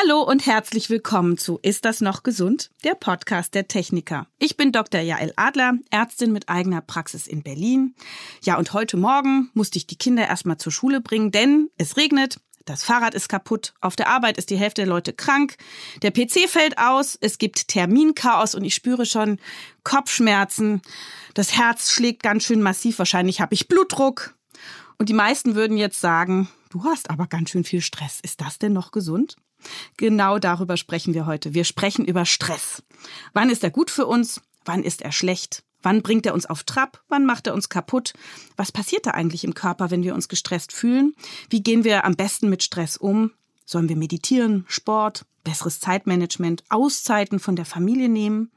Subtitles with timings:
[0.00, 2.70] Hallo und herzlich willkommen zu Ist das noch gesund?
[2.84, 4.28] Der Podcast der Techniker.
[4.38, 5.00] Ich bin Dr.
[5.00, 7.96] Jael Adler, Ärztin mit eigener Praxis in Berlin.
[8.44, 12.38] Ja, und heute Morgen musste ich die Kinder erstmal zur Schule bringen, denn es regnet,
[12.64, 15.56] das Fahrrad ist kaputt, auf der Arbeit ist die Hälfte der Leute krank,
[16.02, 19.40] der PC fällt aus, es gibt Terminchaos und ich spüre schon
[19.82, 20.80] Kopfschmerzen,
[21.34, 24.36] das Herz schlägt ganz schön massiv, wahrscheinlich habe ich Blutdruck.
[24.96, 28.20] Und die meisten würden jetzt sagen, du hast aber ganz schön viel Stress.
[28.20, 29.36] Ist das denn noch gesund?
[29.96, 31.54] Genau darüber sprechen wir heute.
[31.54, 32.82] Wir sprechen über Stress.
[33.32, 34.40] Wann ist er gut für uns?
[34.64, 35.64] Wann ist er schlecht?
[35.82, 37.02] Wann bringt er uns auf Trab?
[37.08, 38.12] Wann macht er uns kaputt?
[38.56, 41.14] Was passiert da eigentlich im Körper, wenn wir uns gestresst fühlen?
[41.50, 43.32] Wie gehen wir am besten mit Stress um?
[43.64, 48.50] Sollen wir meditieren, Sport, besseres Zeitmanagement, Auszeiten von der Familie nehmen?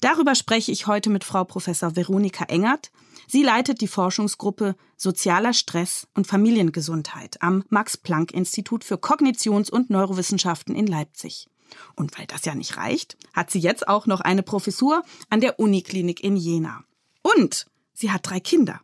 [0.00, 2.90] Darüber spreche ich heute mit Frau Professor Veronika Engert.
[3.30, 10.86] Sie leitet die Forschungsgruppe Sozialer Stress und Familiengesundheit am Max-Planck-Institut für Kognitions- und Neurowissenschaften in
[10.86, 11.46] Leipzig.
[11.94, 15.60] Und weil das ja nicht reicht, hat sie jetzt auch noch eine Professur an der
[15.60, 16.84] Uniklinik in Jena.
[17.20, 18.80] Und sie hat drei Kinder.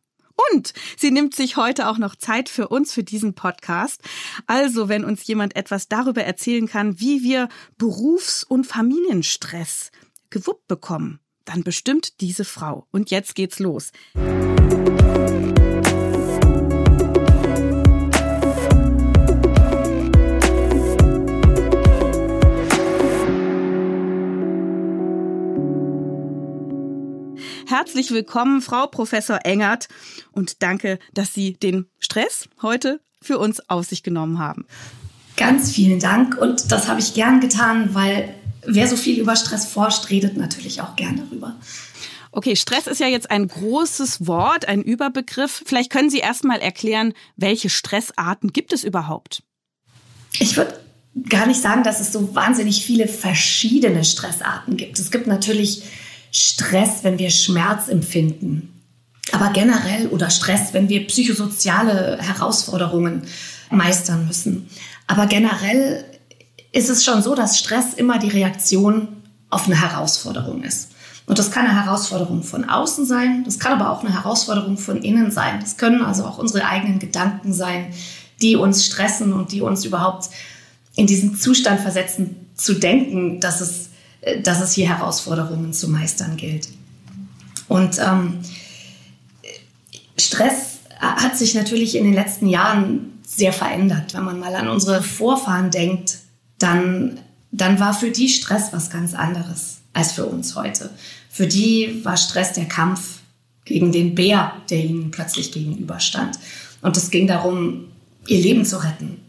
[0.52, 4.02] Und sie nimmt sich heute auch noch Zeit für uns, für diesen Podcast.
[4.46, 9.90] Also, wenn uns jemand etwas darüber erzählen kann, wie wir Berufs- und Familienstress
[10.28, 12.86] gewuppt bekommen, dann bestimmt diese Frau.
[12.90, 13.92] Und jetzt geht's los.
[27.66, 29.88] Herzlich willkommen, Frau Professor Engert,
[30.32, 34.66] und danke, dass Sie den Stress heute für uns auf sich genommen haben.
[35.36, 38.34] Ganz vielen Dank und das habe ich gern getan, weil
[38.66, 41.56] wer so viel über Stress forscht, redet natürlich auch gern darüber.
[42.32, 45.62] Okay, Stress ist ja jetzt ein großes Wort, ein Überbegriff.
[45.64, 49.44] Vielleicht können Sie erst mal erklären, welche Stressarten gibt es überhaupt?
[50.40, 50.80] Ich würde
[51.28, 54.98] gar nicht sagen, dass es so wahnsinnig viele verschiedene Stressarten gibt.
[54.98, 55.84] Es gibt natürlich
[56.32, 58.82] Stress, wenn wir Schmerz empfinden.
[59.30, 63.22] Aber generell oder Stress, wenn wir psychosoziale Herausforderungen
[63.70, 64.68] meistern müssen.
[65.06, 66.04] Aber generell
[66.74, 69.08] ist es schon so, dass Stress immer die Reaktion
[69.48, 70.90] auf eine Herausforderung ist.
[71.26, 74.98] Und das kann eine Herausforderung von außen sein, das kann aber auch eine Herausforderung von
[74.98, 75.60] innen sein.
[75.60, 77.86] Das können also auch unsere eigenen Gedanken sein,
[78.42, 80.28] die uns stressen und die uns überhaupt
[80.96, 83.90] in diesen Zustand versetzen, zu denken, dass es,
[84.42, 86.68] dass es hier Herausforderungen zu meistern gilt.
[87.68, 88.40] Und ähm,
[90.18, 94.14] Stress hat sich natürlich in den letzten Jahren sehr verändert.
[94.14, 96.18] Wenn man mal an unsere Vorfahren denkt,
[96.58, 97.20] dann,
[97.50, 100.90] dann war für die Stress was ganz anderes als für uns heute.
[101.30, 103.20] Für die war Stress der Kampf
[103.64, 106.38] gegen den Bär, der ihnen plötzlich gegenüberstand.
[106.82, 107.88] Und es ging darum,
[108.26, 109.20] ihr Leben zu retten.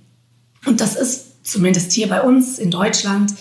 [0.65, 3.33] Und das ist zumindest hier bei uns in Deutschland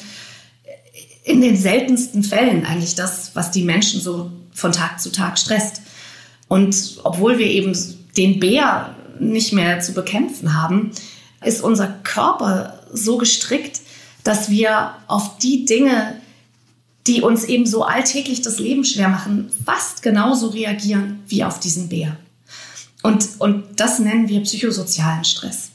[1.24, 5.80] in den seltensten Fällen eigentlich das, was die Menschen so von Tag zu Tag stresst.
[6.48, 7.76] Und obwohl wir eben
[8.16, 10.90] den Bär nicht mehr zu bekämpfen haben,
[11.42, 13.80] ist unser Körper so gestrickt,
[14.22, 16.20] dass wir auf die Dinge,
[17.06, 21.88] die uns eben so alltäglich das Leben schwer machen, fast genauso reagieren wie auf diesen
[21.88, 22.16] Bär.
[23.02, 25.70] Und, und das nennen wir psychosozialen Stress.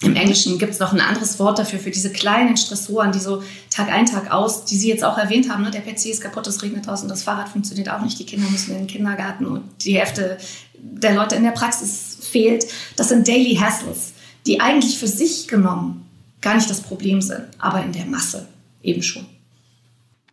[0.00, 3.42] Im Englischen gibt es noch ein anderes Wort dafür, für diese kleinen Stressoren, die so
[3.68, 5.64] Tag ein, Tag aus, die Sie jetzt auch erwähnt haben.
[5.64, 5.72] Ne?
[5.72, 8.70] Der PC ist kaputt, es regnet draußen, das Fahrrad funktioniert auch nicht, die Kinder müssen
[8.70, 10.38] in den Kindergarten und die Hälfte
[10.74, 12.66] der Leute in der Praxis fehlt.
[12.94, 14.12] Das sind Daily Hassles,
[14.46, 16.07] die eigentlich für sich genommen
[16.40, 18.46] gar nicht das Problem sind, aber in der Masse
[18.82, 19.26] eben schon.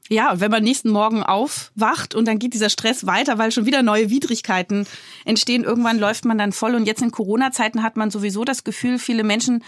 [0.08, 3.82] Ja, wenn man nächsten Morgen aufwacht und dann geht dieser Stress weiter, weil schon wieder
[3.82, 4.86] neue Widrigkeiten
[5.26, 5.64] entstehen.
[5.64, 9.24] Irgendwann läuft man dann voll und jetzt in Corona-Zeiten hat man sowieso das Gefühl, viele
[9.24, 9.64] Menschen,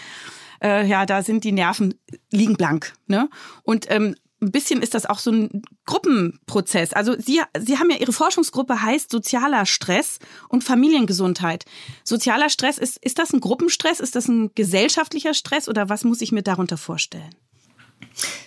[0.62, 1.94] äh, ja, da sind die Nerven
[2.30, 2.92] liegen blank.
[3.08, 3.28] Ne?
[3.64, 6.92] Und ähm, ein bisschen ist das auch so ein Gruppenprozess.
[6.92, 10.18] Also Sie, Sie haben ja Ihre Forschungsgruppe heißt sozialer Stress
[10.48, 11.64] und Familiengesundheit.
[12.04, 14.00] Sozialer Stress, ist, ist das ein Gruppenstress?
[14.00, 17.34] Ist das ein gesellschaftlicher Stress oder was muss ich mir darunter vorstellen?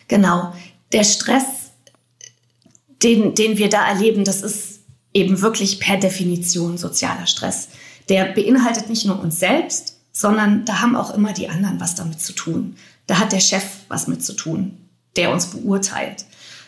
[0.08, 0.54] Genau.
[0.94, 1.44] Der Stress,
[3.04, 4.82] den, den wir da erleben, das ist
[5.14, 7.68] eben wirklich per Definition sozialer Stress.
[8.08, 12.22] Der beinhaltet nicht nur uns selbst, sondern da haben auch immer die anderen was damit
[12.22, 12.78] zu tun.
[13.08, 14.81] Da hat der Chef was mit zu tun
[15.16, 16.25] der uns beurteilt.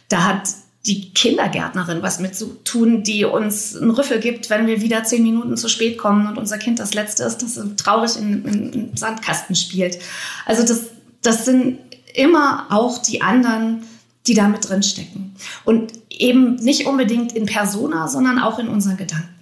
[0.09, 0.49] Da hat
[0.85, 5.23] die Kindergärtnerin was mit zu tun, die uns einen Rüffel gibt, wenn wir wieder zehn
[5.23, 8.97] Minuten zu spät kommen und unser Kind das Letzte ist, das traurig in, in, in
[8.97, 9.99] Sandkasten spielt.
[10.45, 10.87] Also das,
[11.21, 11.79] das sind
[12.13, 13.83] immer auch die anderen,
[14.27, 15.35] die da mit drin stecken.
[15.63, 19.32] Und eben nicht unbedingt in Persona, sondern auch in unseren Gedanken.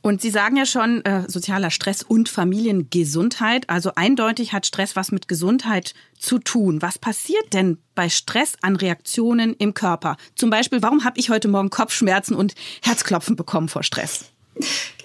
[0.00, 3.68] Und Sie sagen ja schon, äh, sozialer Stress und Familiengesundheit.
[3.68, 6.80] Also eindeutig hat Stress was mit Gesundheit zu tun.
[6.82, 10.16] Was passiert denn bei Stress an Reaktionen im Körper?
[10.34, 14.26] Zum Beispiel, warum habe ich heute Morgen Kopfschmerzen und Herzklopfen bekommen vor Stress?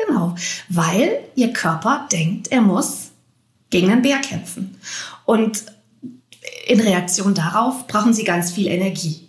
[0.06, 0.36] Genau,
[0.69, 3.12] weil Ihr Körper denkt, er muss
[3.69, 4.78] gegen einen Bär kämpfen.
[5.25, 5.66] Und
[6.68, 9.23] in Reaktion darauf brauchen Sie ganz viel Energie.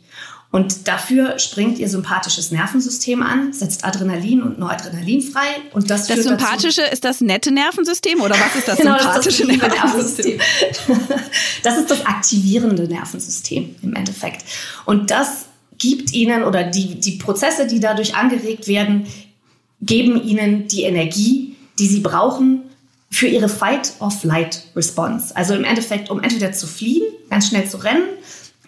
[0.55, 5.49] Und dafür springt ihr sympathisches Nervensystem an, setzt Adrenalin und Noradrenalin frei.
[5.73, 9.49] Und das, das sympathische dazu, ist das nette Nervensystem oder was ist das genau, sympathische
[9.49, 10.41] das das Nervensystem?
[11.65, 14.45] das ist das aktivierende Nervensystem im Endeffekt.
[14.85, 15.47] Und das
[15.79, 19.09] gibt ihnen oder die, die Prozesse, die dadurch angeregt werden,
[19.81, 22.63] geben ihnen die Energie, die sie brauchen
[23.11, 25.35] für ihre Fight-or-Flight-Response.
[25.35, 28.05] Also im Endeffekt, um entweder zu fliehen, ganz schnell zu rennen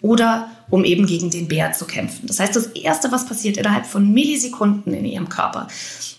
[0.01, 2.27] oder um eben gegen den Bär zu kämpfen.
[2.27, 5.67] Das heißt, das Erste, was passiert innerhalb von Millisekunden in ihrem Körper,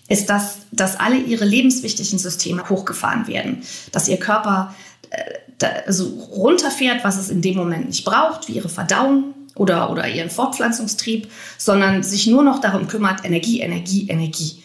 [0.08, 3.62] ist, dass, dass alle ihre lebenswichtigen Systeme hochgefahren werden,
[3.92, 4.74] dass ihr Körper
[5.10, 10.08] äh, also runterfährt, was es in dem Moment nicht braucht, wie ihre Verdauung oder, oder
[10.08, 11.28] ihren Fortpflanzungstrieb,
[11.58, 14.62] sondern sich nur noch darum kümmert, Energie, Energie, Energie.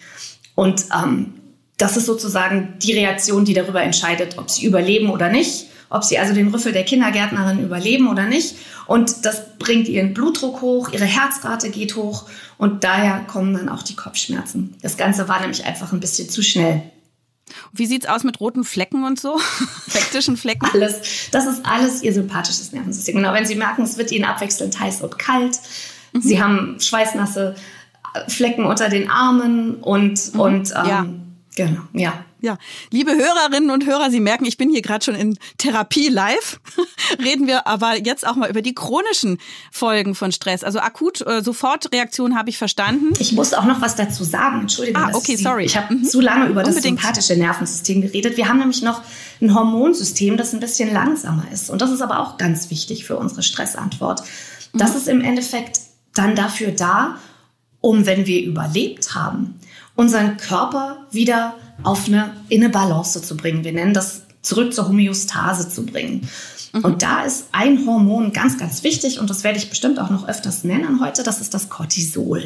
[0.56, 1.34] Und ähm,
[1.78, 6.18] das ist sozusagen die Reaktion, die darüber entscheidet, ob sie überleben oder nicht, ob sie
[6.18, 8.56] also den Rüffel der Kindergärtnerin überleben oder nicht.
[8.88, 13.84] Und das bringt ihren Blutdruck hoch, ihre Herzrate geht hoch und daher kommen dann auch
[13.84, 14.76] die Kopfschmerzen.
[14.82, 16.82] Das Ganze war nämlich einfach ein bisschen zu schnell.
[17.72, 19.40] Wie sieht's aus mit roten Flecken und so?
[19.94, 20.68] Hektischen Flecken?
[20.74, 21.30] Alles.
[21.32, 23.16] Das ist alles ihr sympathisches Nervensystem.
[23.16, 25.60] Genau, wenn Sie merken, es wird Ihnen abwechselnd heiß und kalt.
[26.14, 26.22] Mhm.
[26.22, 27.56] Sie haben schweißnasse
[28.30, 30.40] Flecken unter den Armen und, mhm.
[30.40, 31.06] und ähm, ja.
[31.56, 32.26] genau, ja.
[32.44, 32.58] Ja,
[32.92, 36.60] liebe Hörerinnen und Hörer, Sie merken, ich bin hier gerade schon in Therapie live.
[37.24, 39.38] Reden wir aber jetzt auch mal über die chronischen
[39.72, 40.66] Folgen von Stress.
[40.66, 43.14] Also akut äh, Sofortreaktion habe ich verstanden.
[43.18, 44.60] Ich muss auch noch was dazu sagen.
[44.60, 45.02] Entschuldigung.
[45.02, 45.64] Ah, okay, sorry.
[45.64, 46.04] Ich habe mhm.
[46.04, 46.76] zu lange über Unbedingt.
[46.76, 48.36] das sympathische Nervensystem geredet.
[48.36, 49.02] Wir haben nämlich noch
[49.42, 51.70] ein Hormonsystem, das ein bisschen langsamer ist.
[51.70, 54.22] Und das ist aber auch ganz wichtig für unsere Stressantwort.
[54.74, 54.98] Das mhm.
[54.98, 55.80] ist im Endeffekt
[56.14, 57.20] dann dafür da,
[57.80, 59.62] um, wenn wir überlebt haben,
[59.96, 63.64] unseren Körper wieder auf eine, in eine Balance zu bringen.
[63.64, 66.28] Wir nennen das zurück zur Homöostase zu bringen.
[66.74, 66.84] Mhm.
[66.84, 70.28] Und da ist ein Hormon ganz, ganz wichtig und das werde ich bestimmt auch noch
[70.28, 71.24] öfters nennen heute.
[71.24, 72.44] Das ist das Cortisol.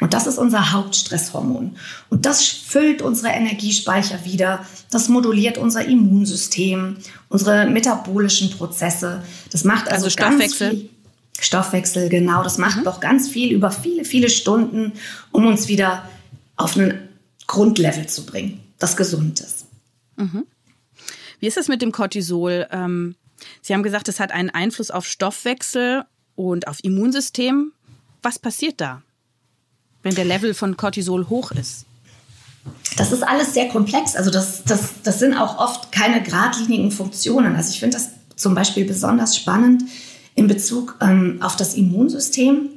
[0.00, 1.76] Und das ist unser Hauptstresshormon.
[2.10, 4.66] Und das füllt unsere Energiespeicher wieder.
[4.90, 6.96] Das moduliert unser Immunsystem,
[7.28, 9.22] unsere metabolischen Prozesse.
[9.52, 10.88] Das macht also, also Stoffwechsel.
[11.38, 12.42] Stoffwechsel, genau.
[12.42, 12.84] Das macht mhm.
[12.84, 14.92] doch ganz viel über viele, viele Stunden,
[15.30, 16.02] um uns wieder
[16.56, 17.08] auf einen
[17.52, 19.66] Grundlevel zu bringen, das gesund ist.
[20.16, 20.46] Mhm.
[21.38, 22.66] Wie ist es mit dem Cortisol?
[22.70, 23.14] Ähm,
[23.60, 26.04] Sie haben gesagt, es hat einen Einfluss auf Stoffwechsel
[26.34, 27.72] und auf Immunsystem.
[28.22, 29.02] Was passiert da,
[30.02, 31.84] wenn der Level von Cortisol hoch ist?
[32.96, 34.16] Das ist alles sehr komplex.
[34.16, 37.54] Also das, das, das sind auch oft keine geradlinigen Funktionen.
[37.54, 39.82] Also ich finde das zum Beispiel besonders spannend
[40.34, 42.70] in Bezug ähm, auf das Immunsystem,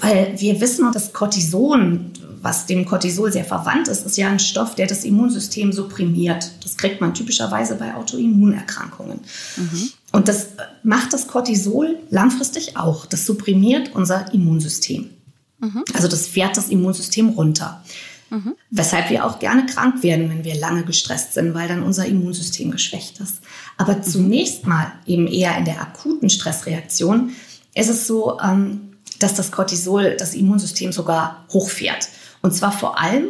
[0.00, 2.10] weil wir wissen, dass Cortison,
[2.46, 6.52] was dem Cortisol sehr verwandt ist, ist ja ein Stoff, der das Immunsystem supprimiert.
[6.62, 9.18] Das kriegt man typischerweise bei Autoimmunerkrankungen.
[9.56, 9.90] Mhm.
[10.12, 10.50] Und das
[10.84, 13.04] macht das Cortisol langfristig auch.
[13.04, 15.10] Das supprimiert unser Immunsystem.
[15.58, 15.84] Mhm.
[15.92, 17.82] Also das fährt das Immunsystem runter.
[18.30, 18.54] Mhm.
[18.70, 22.70] Weshalb wir auch gerne krank werden, wenn wir lange gestresst sind, weil dann unser Immunsystem
[22.70, 23.40] geschwächt ist.
[23.76, 24.04] Aber mhm.
[24.04, 27.32] zunächst mal eben eher in der akuten Stressreaktion
[27.74, 32.08] ist es so, ähm, dass das Cortisol das Immunsystem sogar hochfährt.
[32.42, 33.28] Und zwar vor allem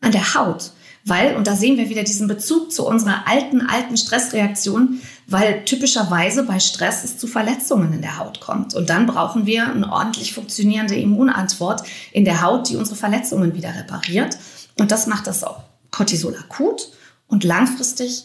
[0.00, 0.72] an der Haut.
[1.06, 6.44] Weil, und da sehen wir wieder diesen Bezug zu unserer alten, alten Stressreaktion, weil typischerweise
[6.44, 8.74] bei Stress es zu Verletzungen in der Haut kommt.
[8.74, 11.82] Und dann brauchen wir eine ordentlich funktionierende Immunantwort
[12.12, 14.38] in der Haut, die unsere Verletzungen wieder repariert.
[14.78, 15.44] Und das macht das
[15.90, 16.88] Cortisol akut
[17.26, 18.24] und langfristig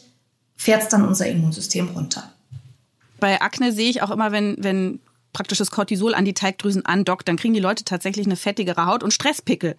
[0.55, 2.31] fährt es dann unser Immunsystem runter.
[3.19, 4.99] Bei Akne sehe ich auch immer, wenn, wenn
[5.33, 9.03] praktisch das Cortisol an die Teigdrüsen andockt, dann kriegen die Leute tatsächlich eine fettigere Haut
[9.03, 9.75] und Stresspickel.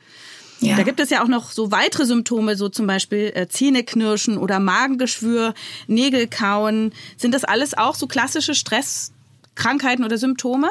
[0.60, 0.76] Ja.
[0.76, 4.60] Da gibt es ja auch noch so weitere Symptome, so zum Beispiel äh, Zähneknirschen oder
[4.60, 5.54] Magengeschwür,
[5.86, 6.92] Nägelkauen.
[7.16, 10.68] Sind das alles auch so klassische Stresskrankheiten oder Symptome?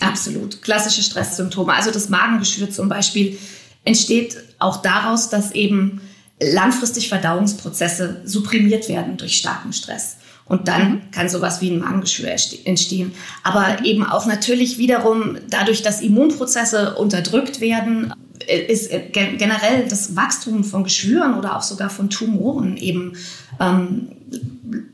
[0.00, 1.72] Absolut, klassische Stresssymptome.
[1.72, 3.38] Also das Magengeschwür zum Beispiel
[3.84, 6.00] entsteht auch daraus, dass eben
[6.40, 10.16] langfristig Verdauungsprozesse supprimiert werden durch starken Stress.
[10.44, 11.10] Und dann mhm.
[11.12, 13.12] kann sowas wie ein Magengeschwür entstehen.
[13.42, 18.12] Aber eben auch natürlich wiederum dadurch, dass Immunprozesse unterdrückt werden,
[18.46, 23.16] ist äh, generell das Wachstum von Geschwüren oder auch sogar von Tumoren eben
[23.60, 24.08] ähm,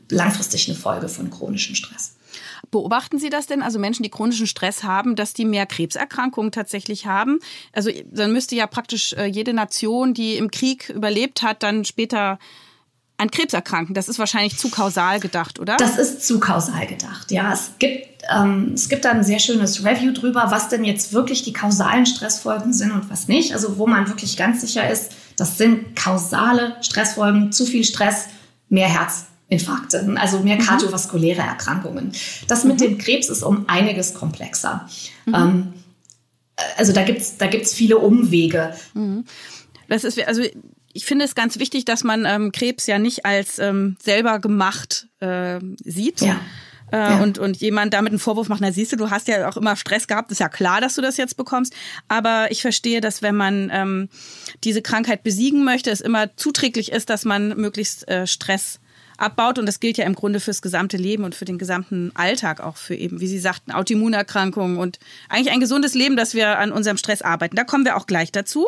[0.09, 2.15] langfristig eine Folge von chronischem Stress.
[2.71, 3.63] Beobachten Sie das denn?
[3.63, 7.39] Also Menschen, die chronischen Stress haben, dass die mehr Krebserkrankungen tatsächlich haben?
[7.73, 12.37] Also dann müsste ja praktisch äh, jede Nation, die im Krieg überlebt hat, dann später
[13.19, 13.93] an Krebs erkranken.
[13.93, 15.75] Das ist wahrscheinlich zu kausal gedacht, oder?
[15.77, 17.51] Das ist zu kausal gedacht, ja.
[17.51, 21.43] Es gibt, ähm, es gibt da ein sehr schönes Review drüber, was denn jetzt wirklich
[21.43, 23.53] die kausalen Stressfolgen sind und was nicht.
[23.53, 28.27] Also wo man wirklich ganz sicher ist, das sind kausale Stressfolgen, zu viel Stress,
[28.69, 30.61] mehr Herzinfarkte, also mehr mhm.
[30.61, 32.13] kardiovaskuläre Erkrankungen.
[32.47, 32.83] Das mit mhm.
[32.83, 34.87] dem Krebs ist um einiges komplexer.
[35.25, 35.35] Mhm.
[35.35, 35.73] Ähm,
[36.77, 38.73] also da gibt's da gibt's viele Umwege.
[38.93, 39.25] Mhm.
[39.89, 40.43] Das ist, also
[40.93, 45.07] ich finde es ganz wichtig, dass man ähm, Krebs ja nicht als ähm, selber gemacht
[45.19, 46.21] äh, sieht.
[46.21, 46.39] Ja.
[46.91, 47.21] Äh, ja.
[47.21, 49.75] und, und jemand damit einen Vorwurf macht, na siehst du, du hast ja auch immer
[49.75, 51.73] Stress gehabt, ist ja klar, dass du das jetzt bekommst.
[52.07, 54.09] Aber ich verstehe, dass wenn man ähm,
[54.63, 58.79] diese Krankheit besiegen möchte, es immer zuträglich ist, dass man möglichst äh, Stress
[59.19, 59.59] abbaut.
[59.59, 62.77] Und das gilt ja im Grunde fürs gesamte Leben und für den gesamten Alltag, auch
[62.77, 66.97] für eben, wie Sie sagten, Autoimmunerkrankungen und eigentlich ein gesundes Leben, dass wir an unserem
[66.97, 67.55] Stress arbeiten.
[67.55, 68.67] Da kommen wir auch gleich dazu.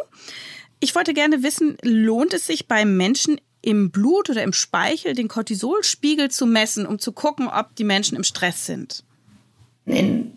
[0.82, 5.28] Ich wollte gerne wissen, lohnt es sich beim Menschen im Blut oder im Speichel den
[5.28, 9.04] Cortisolspiegel zu messen, um zu gucken, ob die Menschen im Stress sind?
[9.86, 10.34] In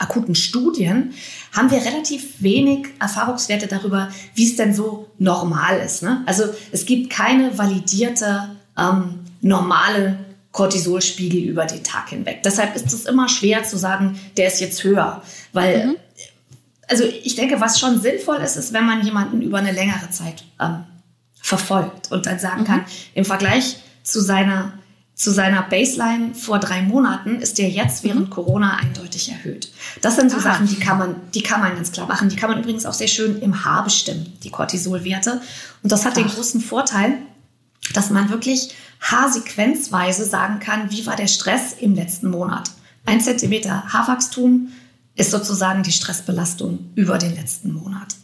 [0.00, 1.14] akuten Studien
[1.52, 6.02] haben wir relativ wenig Erfahrungswerte darüber, wie es denn so normal ist.
[6.02, 6.24] Ne?
[6.26, 10.18] Also es gibt keine validierte ähm, normale
[10.50, 12.42] Cortisolspiegel über den Tag hinweg.
[12.42, 15.22] Deshalb ist es immer schwer zu sagen, der ist jetzt höher,
[15.52, 15.96] weil mhm
[16.88, 20.44] also ich denke, was schon sinnvoll ist, ist, wenn man jemanden über eine längere Zeit
[20.60, 20.84] ähm,
[21.40, 22.66] verfolgt und dann sagen mhm.
[22.66, 24.72] kann, im Vergleich zu seiner,
[25.14, 28.30] zu seiner Baseline vor drei Monaten ist der jetzt während mhm.
[28.30, 29.70] Corona eindeutig erhöht.
[30.02, 30.42] Das sind so Aha.
[30.42, 32.28] Sachen, die kann, man, die kann man ganz klar machen.
[32.28, 35.40] Die kann man übrigens auch sehr schön im Haar bestimmen, die Cortisolwerte.
[35.82, 36.22] Und das hat Ach.
[36.22, 37.18] den großen Vorteil,
[37.92, 42.70] dass man wirklich haarsequenzweise sagen kann, wie war der Stress im letzten Monat.
[43.04, 44.72] Ein Zentimeter Haarwachstum,
[45.16, 48.16] ist sozusagen die Stressbelastung über den letzten Monat.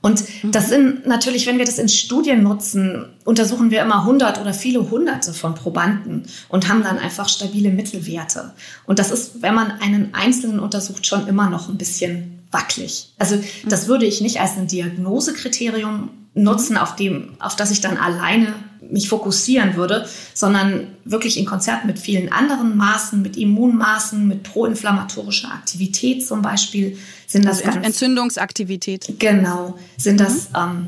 [0.00, 0.52] Und mhm.
[0.52, 4.90] das sind natürlich, wenn wir das in Studien nutzen, untersuchen wir immer hundert oder viele
[4.90, 8.52] hunderte von Probanden und haben dann einfach stabile Mittelwerte.
[8.86, 13.12] Und das ist, wenn man einen Einzelnen untersucht, schon immer noch ein bisschen wackelig.
[13.18, 13.42] Also mhm.
[13.68, 18.54] das würde ich nicht als ein Diagnosekriterium nutzen, auf dem, auf das ich dann alleine
[18.90, 25.52] mich fokussieren würde, sondern wirklich in Konzert mit vielen anderen Maßen, mit Immunmaßen, mit proinflammatorischer
[25.52, 29.14] Aktivität zum Beispiel, sind das also ganz, Entzündungsaktivität.
[29.18, 30.56] Genau, sind das mhm.
[30.56, 30.86] ähm,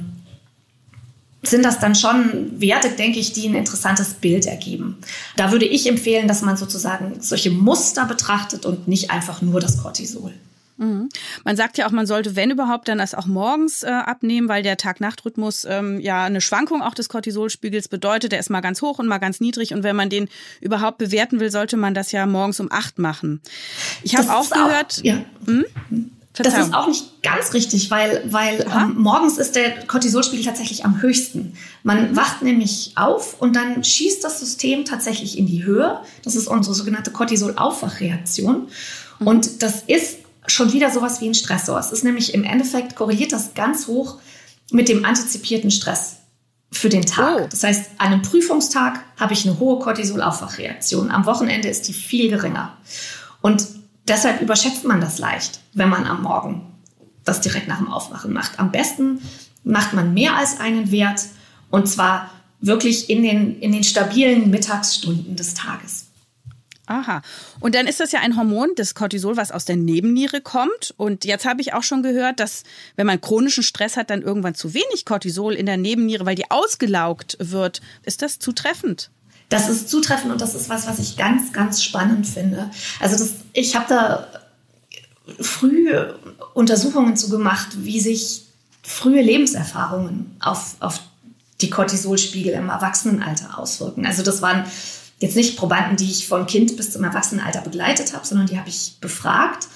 [1.42, 4.98] sind das dann schon Werte, denke ich, die ein interessantes Bild ergeben.
[5.36, 9.78] Da würde ich empfehlen, dass man sozusagen solche Muster betrachtet und nicht einfach nur das
[9.82, 10.34] Cortisol.
[10.80, 11.10] Mhm.
[11.44, 14.62] Man sagt ja auch, man sollte, wenn überhaupt, dann das auch morgens äh, abnehmen, weil
[14.62, 18.32] der Tag-Nacht-Rhythmus ähm, ja eine Schwankung auch des Cortisolspiegels bedeutet.
[18.32, 19.74] Der ist mal ganz hoch und mal ganz niedrig.
[19.74, 20.28] Und wenn man den
[20.62, 23.42] überhaupt bewerten will, sollte man das ja morgens um acht machen.
[24.02, 24.98] Ich habe auch gehört.
[25.00, 25.22] Auch, ja.
[25.46, 25.66] Hm?
[26.32, 31.02] Das ist auch nicht ganz richtig, weil, weil ähm, morgens ist der Cortisolspiegel tatsächlich am
[31.02, 31.54] höchsten.
[31.82, 32.16] Man mhm.
[32.16, 36.00] wacht nämlich auf und dann schießt das System tatsächlich in die Höhe.
[36.22, 38.68] Das ist unsere sogenannte Cortisol-Aufwachreaktion.
[39.18, 39.26] Mhm.
[39.26, 41.78] Und das ist schon wieder sowas wie ein Stressor.
[41.78, 44.18] Es ist nämlich im Endeffekt korreliert das ganz hoch
[44.72, 46.16] mit dem antizipierten Stress
[46.72, 47.40] für den Tag.
[47.40, 47.46] Oh.
[47.50, 51.10] Das heißt, an einem Prüfungstag habe ich eine hohe Cortisol-Aufwachreaktion.
[51.10, 52.76] Am Wochenende ist die viel geringer.
[53.40, 53.66] Und
[54.06, 56.66] deshalb überschätzt man das leicht, wenn man am Morgen
[57.24, 58.58] das direkt nach dem Aufwachen macht.
[58.58, 59.20] Am besten
[59.64, 61.22] macht man mehr als einen Wert
[61.70, 62.30] und zwar
[62.60, 66.09] wirklich in den, in den stabilen Mittagsstunden des Tages.
[66.90, 67.22] Aha.
[67.60, 70.92] Und dann ist das ja ein Hormon, das Cortisol, was aus der Nebenniere kommt.
[70.96, 72.64] Und jetzt habe ich auch schon gehört, dass
[72.96, 76.50] wenn man chronischen Stress hat, dann irgendwann zu wenig Cortisol in der Nebenniere, weil die
[76.50, 77.80] ausgelaugt wird.
[78.04, 79.10] Ist das zutreffend?
[79.50, 82.70] Das ist zutreffend und das ist was, was ich ganz, ganz spannend finde.
[82.98, 84.26] Also das, ich habe da
[85.40, 85.92] früh
[86.54, 88.46] Untersuchungen zu gemacht, wie sich
[88.82, 90.98] frühe Lebenserfahrungen auf, auf
[91.60, 94.06] die Cortisolspiegel im Erwachsenenalter auswirken.
[94.06, 94.64] Also das waren
[95.20, 98.68] jetzt nicht Probanden, die ich von Kind bis zum Erwachsenenalter begleitet habe, sondern die habe
[98.68, 99.68] ich befragt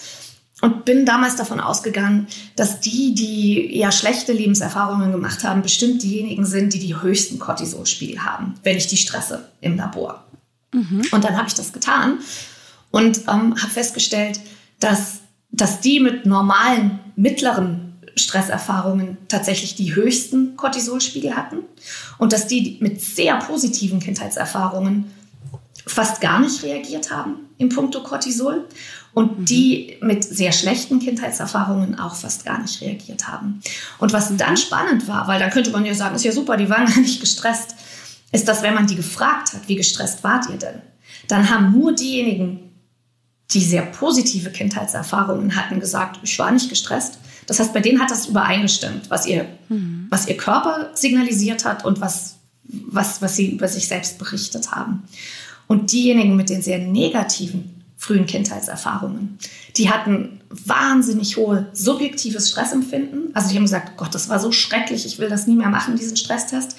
[0.60, 6.46] und bin damals davon ausgegangen, dass die, die eher schlechte Lebenserfahrungen gemacht haben, bestimmt diejenigen
[6.46, 10.24] sind, die die höchsten Cortisolspiegel haben, wenn ich die stresse im Labor.
[10.72, 11.02] Mhm.
[11.12, 12.18] Und dann habe ich das getan
[12.90, 14.40] und ähm, habe festgestellt,
[14.80, 15.20] dass,
[15.50, 21.58] dass die mit normalen, mittleren Stresserfahrungen tatsächlich die höchsten Cortisolspiegel hatten
[22.18, 25.10] und dass die mit sehr positiven Kindheitserfahrungen
[25.86, 28.66] fast gar nicht reagiert haben im Punkto Cortisol
[29.12, 29.44] und mhm.
[29.44, 33.60] die mit sehr schlechten Kindheitserfahrungen auch fast gar nicht reagiert haben.
[33.98, 34.38] Und was mhm.
[34.38, 37.00] dann spannend war, weil dann könnte man ja sagen, ist ja super, die waren gar
[37.00, 37.76] nicht gestresst,
[38.32, 40.82] ist, dass wenn man die gefragt hat, wie gestresst wart ihr denn,
[41.28, 42.64] dann haben nur diejenigen
[43.50, 47.18] die sehr positive Kindheitserfahrungen hatten, gesagt, ich war nicht gestresst.
[47.46, 50.06] Das heißt, bei denen hat das übereingestimmt, was ihr, mhm.
[50.10, 55.04] was ihr Körper signalisiert hat und was, was, was sie über sich selbst berichtet haben.
[55.66, 59.38] Und diejenigen mit den sehr negativen frühen Kindheitserfahrungen,
[59.76, 63.34] die hatten wahnsinnig hohe subjektives Stressempfinden.
[63.34, 65.96] Also die haben gesagt, Gott, das war so schrecklich, ich will das nie mehr machen,
[65.96, 66.76] diesen Stresstest.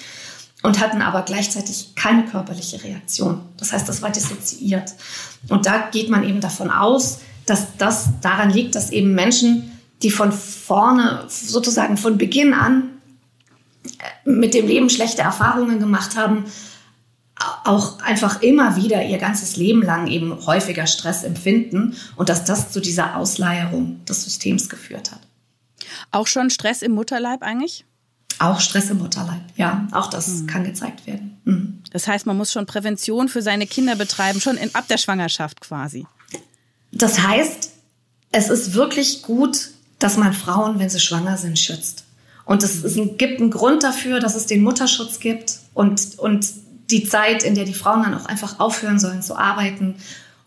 [0.62, 3.40] Und hatten aber gleichzeitig keine körperliche Reaktion.
[3.56, 4.94] Das heißt, das war dissoziiert.
[5.48, 9.70] Und da geht man eben davon aus, dass das daran liegt, dass eben Menschen,
[10.02, 12.90] die von vorne, sozusagen von Beginn an
[13.84, 16.44] äh, mit dem Leben schlechte Erfahrungen gemacht haben,
[17.64, 22.70] auch einfach immer wieder ihr ganzes Leben lang eben häufiger Stress empfinden und dass das
[22.72, 25.20] zu dieser Ausleierung des Systems geführt hat.
[26.12, 27.84] Auch schon Stress im Mutterleib eigentlich?
[28.38, 30.46] Auch Stress im Mutterleib, ja, auch das mhm.
[30.46, 31.38] kann gezeigt werden.
[31.44, 31.82] Mhm.
[31.90, 35.60] Das heißt, man muss schon Prävention für seine Kinder betreiben, schon in, ab der Schwangerschaft
[35.60, 36.06] quasi.
[36.92, 37.70] Das heißt,
[38.32, 42.04] es ist wirklich gut, dass man Frauen, wenn sie schwanger sind, schützt.
[42.44, 46.46] Und es, es gibt einen Grund dafür, dass es den Mutterschutz gibt und, und
[46.90, 49.96] die Zeit, in der die Frauen dann auch einfach aufhören sollen zu arbeiten.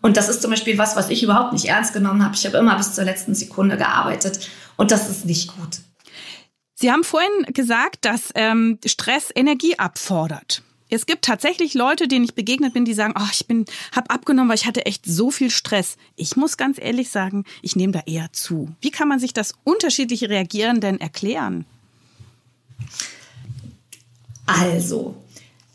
[0.00, 2.34] Und das ist zum Beispiel was, was ich überhaupt nicht ernst genommen habe.
[2.34, 5.80] Ich habe immer bis zur letzten Sekunde gearbeitet und das ist nicht gut.
[6.74, 10.62] Sie haben vorhin gesagt, dass ähm, Stress Energie abfordert.
[10.88, 14.48] Es gibt tatsächlich Leute, denen ich begegnet bin, die sagen, oh, ich bin, habe abgenommen,
[14.48, 15.96] weil ich hatte echt so viel Stress.
[16.16, 18.74] Ich muss ganz ehrlich sagen, ich nehme da eher zu.
[18.80, 21.64] Wie kann man sich das unterschiedliche Reagieren denn erklären?
[24.46, 25.14] Also,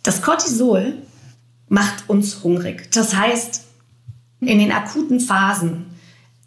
[0.06, 0.94] das Cortisol
[1.68, 2.92] macht uns hungrig.
[2.92, 3.64] Das heißt,
[4.40, 5.86] in den akuten Phasen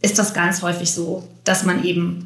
[0.00, 2.24] ist das ganz häufig so, dass man eben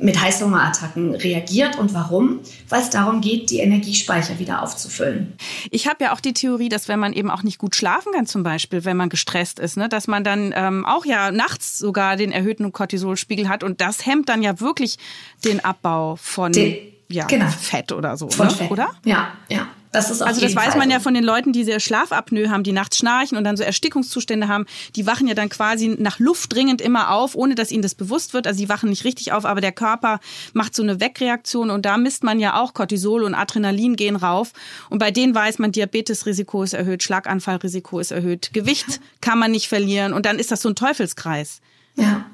[0.00, 1.78] mit Heißhungerattacken reagiert.
[1.78, 2.40] Und warum?
[2.68, 5.34] Weil es darum geht, die Energiespeicher wieder aufzufüllen.
[5.70, 8.26] Ich habe ja auch die Theorie, dass wenn man eben auch nicht gut schlafen kann,
[8.26, 12.16] zum Beispiel, wenn man gestresst ist, ne, dass man dann ähm, auch ja nachts sogar
[12.16, 13.62] den erhöhten Cortisolspiegel hat.
[13.62, 14.96] Und das hemmt dann ja wirklich
[15.44, 16.76] den Abbau von den,
[17.08, 17.48] ja, genau.
[17.48, 18.52] Fett oder so, von ne?
[18.52, 18.70] Fett.
[18.72, 18.90] oder?
[19.04, 19.68] Ja, ja.
[19.94, 22.72] Das ist also das weiß man ja von den Leuten, die sehr Schlafapnoe haben, die
[22.72, 24.66] nachts schnarchen und dann so Erstickungszustände haben.
[24.96, 28.34] Die wachen ja dann quasi nach Luft dringend immer auf, ohne dass ihnen das bewusst
[28.34, 28.48] wird.
[28.48, 30.18] Also sie wachen nicht richtig auf, aber der Körper
[30.52, 34.52] macht so eine Wegreaktion und da misst man ja auch Cortisol und Adrenalin gehen rauf.
[34.90, 39.68] Und bei denen weiß man, Diabetesrisiko ist erhöht, Schlaganfallrisiko ist erhöht, Gewicht kann man nicht
[39.68, 41.60] verlieren und dann ist das so ein Teufelskreis.
[41.94, 42.26] Ja.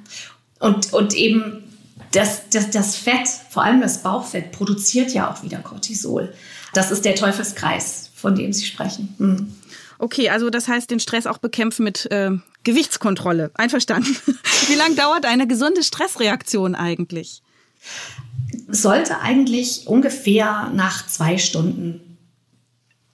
[0.61, 1.63] Und, und eben
[2.13, 6.33] das, das, das Fett, vor allem das Bauchfett, produziert ja auch wieder Cortisol.
[6.73, 9.15] Das ist der Teufelskreis, von dem Sie sprechen.
[9.19, 9.55] Hm.
[9.99, 12.31] Okay, also das heißt, den Stress auch bekämpfen mit äh,
[12.65, 13.51] Gewichtskontrolle.
[13.55, 14.17] Einverstanden.
[14.69, 17.43] Wie lange dauert eine gesunde Stressreaktion eigentlich?
[18.69, 22.19] Sollte eigentlich ungefähr nach zwei Stunden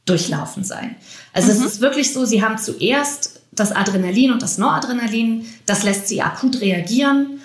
[0.04, 0.94] durchlaufen sein.
[1.32, 1.58] Also mhm.
[1.58, 6.22] es ist wirklich so, Sie haben zuerst das Adrenalin und das Noradrenalin, das lässt Sie
[6.22, 7.35] akut reagieren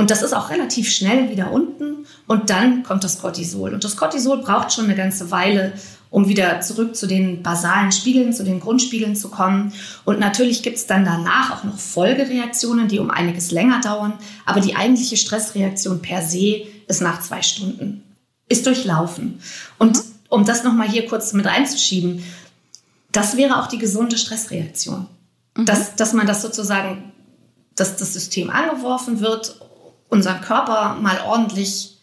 [0.00, 3.74] und das ist auch relativ schnell wieder unten und dann kommt das Cortisol.
[3.74, 5.74] Und das Cortisol braucht schon eine ganze Weile,
[6.08, 9.74] um wieder zurück zu den basalen Spiegeln, zu den Grundspiegeln zu kommen.
[10.06, 14.14] Und natürlich gibt es dann danach auch noch Folgereaktionen, die um einiges länger dauern.
[14.46, 18.02] Aber die eigentliche Stressreaktion per se ist nach zwei Stunden,
[18.48, 19.42] ist durchlaufen.
[19.76, 22.24] Und um das nochmal hier kurz mit reinzuschieben,
[23.12, 25.08] das wäre auch die gesunde Stressreaktion.
[25.58, 25.66] Mhm.
[25.66, 27.12] Dass, dass man das sozusagen,
[27.76, 29.60] dass das System angeworfen wird
[30.10, 31.98] unseren Körper mal ordentlich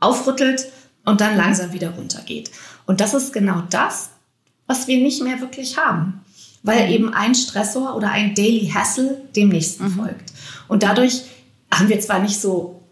[0.00, 0.66] aufrüttelt
[1.04, 2.50] und dann langsam wieder runtergeht.
[2.86, 4.10] Und das ist genau das,
[4.66, 6.24] was wir nicht mehr wirklich haben,
[6.62, 6.92] weil mhm.
[6.92, 9.92] eben ein Stressor oder ein Daily Hassle dem nächsten mhm.
[9.92, 10.32] folgt.
[10.68, 11.22] Und dadurch
[11.70, 12.82] haben wir zwar nicht so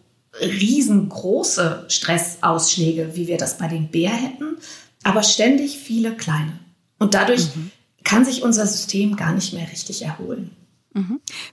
[0.40, 4.57] riesengroße Stressausschläge, wie wir das bei den Bär hätten,
[5.02, 6.59] aber ständig viele kleine.
[6.98, 7.70] Und dadurch mhm.
[8.05, 10.50] kann sich unser System gar nicht mehr richtig erholen.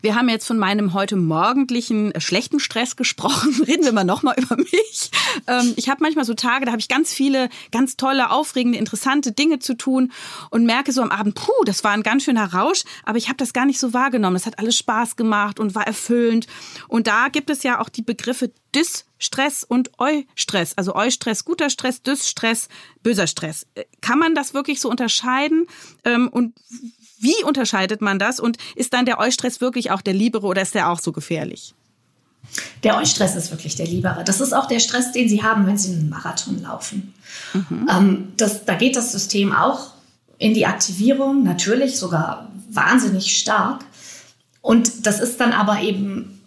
[0.01, 3.61] Wir haben jetzt von meinem heute morgendlichen äh, schlechten Stress gesprochen.
[3.67, 5.11] Reden wir mal nochmal über mich.
[5.47, 9.33] Ähm, ich habe manchmal so Tage, da habe ich ganz viele, ganz tolle, aufregende, interessante
[9.33, 10.11] Dinge zu tun
[10.49, 13.37] und merke so am Abend, puh, das war ein ganz schöner Rausch, aber ich habe
[13.37, 14.35] das gar nicht so wahrgenommen.
[14.37, 16.47] Es hat alles Spaß gemacht und war erfüllend.
[16.87, 20.73] Und da gibt es ja auch die Begriffe Dysstress und Eustress.
[20.77, 22.69] Also Eustress, guter Stress, Dysstress,
[23.03, 23.67] böser Stress.
[23.75, 25.67] Äh, kann man das wirklich so unterscheiden?
[26.05, 26.53] Ähm, und
[27.23, 28.39] wie unterscheidet man das?
[28.39, 31.73] Und ist dann der Eustress wirklich auch der Liebere oder ist der auch so gefährlich?
[32.83, 34.23] Der Eustress ist wirklich der Liebere.
[34.23, 37.13] Das ist auch der Stress, den Sie haben, wenn Sie einen Marathon laufen.
[37.53, 37.89] Mhm.
[37.89, 39.91] Ähm, das, da geht das System auch
[40.37, 43.85] in die Aktivierung, natürlich sogar wahnsinnig stark.
[44.61, 46.41] Und das ist dann aber eben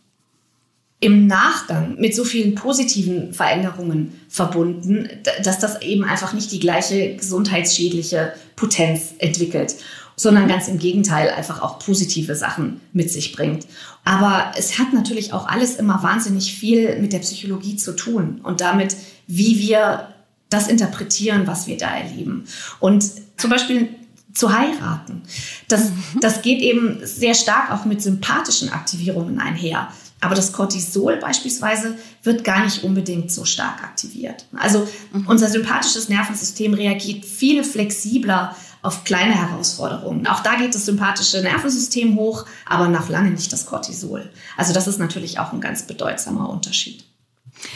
[1.00, 5.08] im Nachgang mit so vielen positiven Veränderungen verbunden,
[5.42, 9.76] dass das eben einfach nicht die gleiche gesundheitsschädliche Potenz entwickelt.
[10.16, 13.66] Sondern ganz im Gegenteil einfach auch positive Sachen mit sich bringt.
[14.04, 18.60] Aber es hat natürlich auch alles immer wahnsinnig viel mit der Psychologie zu tun und
[18.60, 20.14] damit, wie wir
[20.48, 22.44] das interpretieren, was wir da erleben.
[22.80, 23.04] Und
[23.36, 23.88] zum Beispiel
[24.32, 25.22] zu heiraten.
[25.68, 26.20] Das, mhm.
[26.20, 29.88] das geht eben sehr stark auch mit sympathischen Aktivierungen einher.
[30.20, 34.46] Aber das Cortisol beispielsweise wird gar nicht unbedingt so stark aktiviert.
[34.56, 35.26] Also mhm.
[35.26, 40.26] unser sympathisches Nervensystem reagiert viel flexibler auf kleine Herausforderungen.
[40.26, 44.30] Auch da geht das sympathische Nervensystem hoch, aber noch lange nicht das Cortisol.
[44.56, 47.04] Also das ist natürlich auch ein ganz bedeutsamer Unterschied.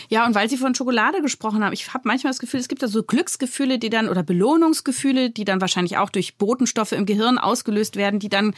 [0.08, 2.82] Ja, und weil Sie von Schokolade gesprochen haben, ich habe manchmal das Gefühl, es gibt
[2.82, 7.38] da so Glücksgefühle, die dann oder Belohnungsgefühle, die dann wahrscheinlich auch durch Botenstoffe im Gehirn
[7.38, 8.54] ausgelöst werden, die dann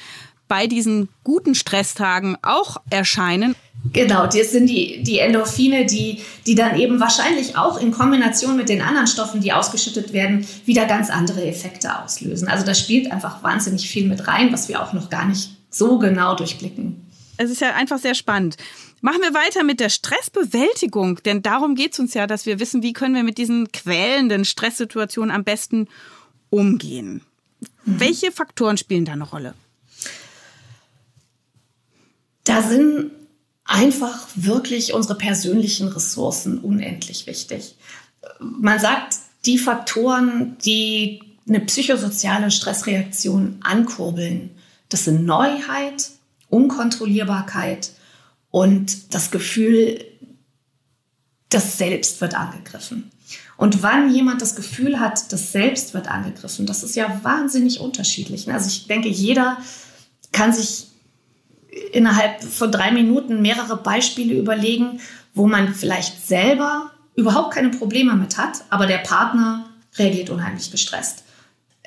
[0.52, 3.56] bei diesen guten Stresstagen auch erscheinen.
[3.94, 8.68] Genau, das sind die, die Endorphine, die, die dann eben wahrscheinlich auch in Kombination mit
[8.68, 12.48] den anderen Stoffen, die ausgeschüttet werden, wieder ganz andere Effekte auslösen.
[12.48, 15.98] Also da spielt einfach wahnsinnig viel mit rein, was wir auch noch gar nicht so
[15.98, 17.00] genau durchblicken.
[17.38, 18.58] Es ist ja einfach sehr spannend.
[19.00, 22.82] Machen wir weiter mit der Stressbewältigung, denn darum geht es uns ja, dass wir wissen,
[22.82, 25.88] wie können wir mit diesen quälenden Stresssituationen am besten
[26.50, 27.22] umgehen.
[27.86, 28.00] Mhm.
[28.00, 29.54] Welche Faktoren spielen da eine Rolle?
[32.44, 33.10] Da sind
[33.64, 37.76] einfach wirklich unsere persönlichen Ressourcen unendlich wichtig.
[38.40, 44.50] Man sagt, die Faktoren, die eine psychosoziale Stressreaktion ankurbeln,
[44.88, 46.10] das sind Neuheit,
[46.48, 47.92] Unkontrollierbarkeit
[48.50, 50.04] und das Gefühl,
[51.48, 53.10] das Selbst wird angegriffen.
[53.56, 58.50] Und wann jemand das Gefühl hat, das Selbst wird angegriffen, das ist ja wahnsinnig unterschiedlich.
[58.50, 59.58] Also ich denke, jeder
[60.32, 60.88] kann sich
[61.92, 65.00] innerhalb von drei Minuten mehrere Beispiele überlegen,
[65.34, 71.24] wo man vielleicht selber überhaupt keine Probleme mit hat, aber der Partner reagiert unheimlich gestresst,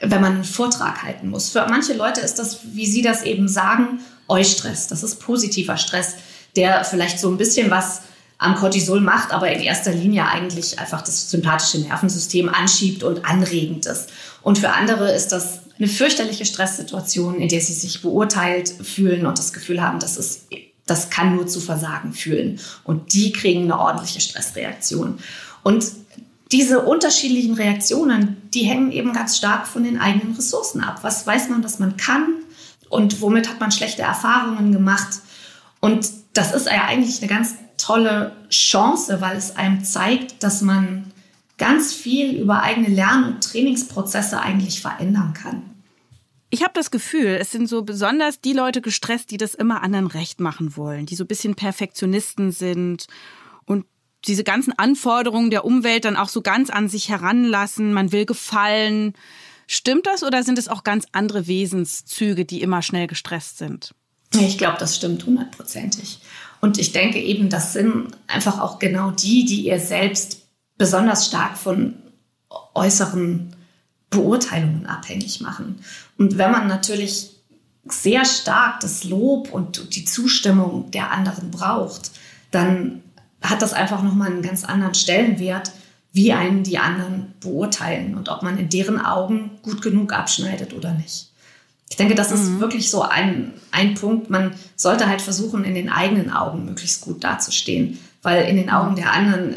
[0.01, 1.49] wenn man einen Vortrag halten muss.
[1.49, 4.87] Für manche Leute ist das, wie Sie das eben sagen, Eustress.
[4.87, 6.15] Das ist positiver Stress,
[6.55, 8.01] der vielleicht so ein bisschen was
[8.37, 13.85] am Cortisol macht, aber in erster Linie eigentlich einfach das sympathische Nervensystem anschiebt und anregend
[13.85, 14.09] ist.
[14.41, 19.37] Und für andere ist das eine fürchterliche Stresssituation, in der sie sich beurteilt fühlen und
[19.37, 20.47] das Gefühl haben, das ist,
[20.85, 22.59] das kann nur zu Versagen fühlen.
[22.83, 25.19] Und die kriegen eine ordentliche Stressreaktion.
[25.63, 25.85] Und
[26.51, 30.99] diese unterschiedlichen Reaktionen, die hängen eben ganz stark von den eigenen Ressourcen ab.
[31.01, 32.27] Was weiß man, dass man kann
[32.89, 35.19] und womit hat man schlechte Erfahrungen gemacht?
[35.79, 41.11] Und das ist ja eigentlich eine ganz tolle Chance, weil es einem zeigt, dass man
[41.57, 45.63] ganz viel über eigene Lern- und Trainingsprozesse eigentlich verändern kann.
[46.49, 50.07] Ich habe das Gefühl, es sind so besonders die Leute gestresst, die das immer anderen
[50.07, 53.07] recht machen wollen, die so ein bisschen Perfektionisten sind
[53.65, 53.85] und
[54.25, 57.93] diese ganzen Anforderungen der Umwelt dann auch so ganz an sich heranlassen.
[57.93, 59.13] Man will gefallen.
[59.67, 63.93] Stimmt das oder sind es auch ganz andere Wesenszüge, die immer schnell gestresst sind?
[64.33, 66.19] Ich glaube, das stimmt hundertprozentig.
[66.65, 70.47] Und ich denke eben, das sind einfach auch genau die, die ihr selbst
[70.79, 71.93] besonders stark von
[72.73, 73.55] äußeren
[74.09, 75.81] Beurteilungen abhängig machen.
[76.17, 77.35] Und wenn man natürlich
[77.87, 82.09] sehr stark das Lob und die Zustimmung der anderen braucht,
[82.49, 83.03] dann
[83.43, 85.71] hat das einfach nochmal einen ganz anderen Stellenwert,
[86.13, 90.95] wie einen die anderen beurteilen und ob man in deren Augen gut genug abschneidet oder
[90.95, 91.31] nicht.
[91.95, 92.59] Ich denke, das ist mhm.
[92.59, 94.29] wirklich so ein, ein Punkt.
[94.29, 98.97] Man sollte halt versuchen, in den eigenen Augen möglichst gut dazustehen, weil in den Augen
[98.97, 99.55] der anderen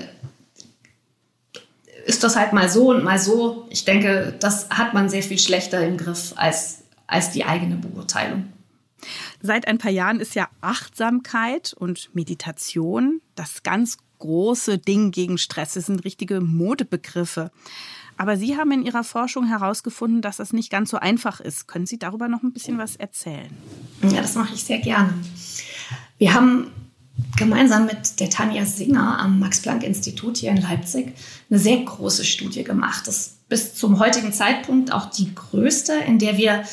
[2.07, 3.67] ist das halt mal so und mal so.
[3.71, 8.53] Ich denke, das hat man sehr viel schlechter im Griff als, als die eigene Beurteilung.
[9.43, 15.75] Seit ein paar Jahren ist ja Achtsamkeit und Meditation das ganz große Ding gegen Stress.
[15.75, 17.51] Das sind richtige Modebegriffe.
[18.17, 21.69] Aber Sie haben in Ihrer Forschung herausgefunden, dass das nicht ganz so einfach ist.
[21.69, 23.51] Können Sie darüber noch ein bisschen was erzählen?
[24.03, 25.15] Ja, das mache ich sehr gerne.
[26.19, 26.73] Wir haben
[27.37, 31.15] gemeinsam mit der Tanja Singer am Max-Planck-Institut hier in Leipzig
[31.49, 33.07] eine sehr große Studie gemacht.
[33.07, 36.65] Das ist bis zum heutigen Zeitpunkt auch die größte, in der wir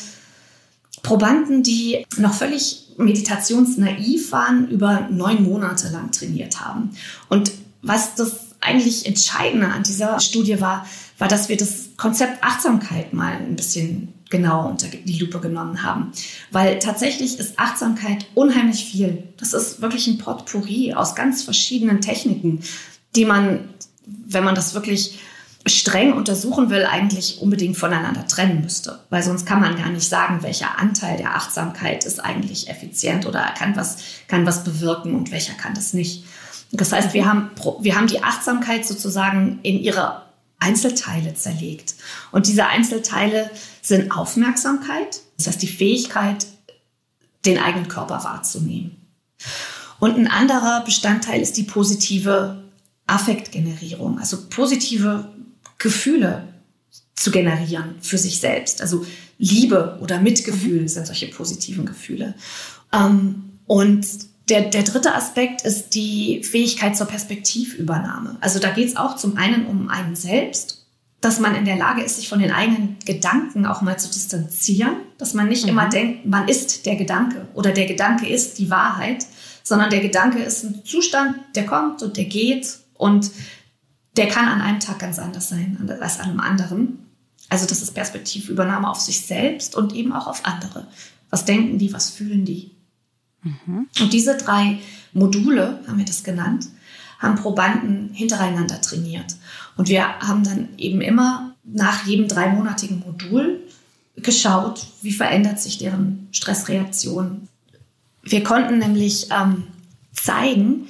[1.06, 6.92] Probanden, die noch völlig meditationsnaiv waren, über neun Monate lang trainiert haben.
[7.30, 10.88] Und was das eigentlich Entscheidende an dieser Studie war,
[11.20, 16.12] war, dass wir das Konzept Achtsamkeit mal ein bisschen genauer unter die Lupe genommen haben.
[16.52, 19.24] Weil tatsächlich ist Achtsamkeit unheimlich viel.
[19.38, 22.62] Das ist wirklich ein Potpourri aus ganz verschiedenen Techniken,
[23.16, 23.70] die man,
[24.06, 25.20] wenn man das wirklich
[25.68, 29.00] streng untersuchen will, eigentlich unbedingt voneinander trennen müsste.
[29.10, 33.54] Weil sonst kann man gar nicht sagen, welcher Anteil der Achtsamkeit ist eigentlich effizient oder
[33.58, 33.98] kann was,
[34.28, 36.26] kann was bewirken und welcher kann das nicht.
[36.72, 37.50] Das heißt, wir haben,
[37.80, 40.26] wir haben die Achtsamkeit sozusagen in ihrer
[40.60, 41.96] Einzelteile zerlegt.
[42.32, 43.50] Und diese Einzelteile
[43.82, 46.46] sind Aufmerksamkeit, das heißt die Fähigkeit,
[47.46, 48.98] den eigenen Körper wahrzunehmen.
[50.00, 52.64] Und ein anderer Bestandteil ist die positive
[53.08, 55.30] Affektgenerierung, also positive
[55.78, 56.48] Gefühle
[57.16, 58.82] zu generieren für sich selbst.
[58.82, 59.06] Also
[59.38, 60.88] Liebe oder Mitgefühl mhm.
[60.88, 62.36] sind solche positiven Gefühle.
[62.94, 64.06] Ähm, und
[64.50, 68.38] der, der dritte Aspekt ist die Fähigkeit zur Perspektivübernahme.
[68.42, 70.86] Also da geht es auch zum einen um einen selbst,
[71.22, 74.98] dass man in der Lage ist, sich von den eigenen Gedanken auch mal zu distanzieren,
[75.18, 75.70] dass man nicht mhm.
[75.70, 79.26] immer denkt, man ist der Gedanke oder der Gedanke ist die Wahrheit,
[79.64, 83.32] sondern der Gedanke ist ein Zustand, der kommt und der geht und
[84.18, 87.00] der kann an einem Tag ganz anders sein als an einem anderen.
[87.50, 90.88] Also das ist Perspektivübernahme auf sich selbst und eben auch auf andere.
[91.30, 92.72] Was denken die, was fühlen die?
[93.44, 93.88] Mhm.
[94.00, 94.80] Und diese drei
[95.14, 96.68] Module, haben wir das genannt,
[97.20, 99.36] haben Probanden hintereinander trainiert.
[99.78, 103.62] Und wir haben dann eben immer nach jedem dreimonatigen Modul
[104.18, 107.48] geschaut, wie verändert sich deren Stressreaktion.
[108.24, 109.64] Wir konnten nämlich ähm,
[110.14, 110.88] zeigen,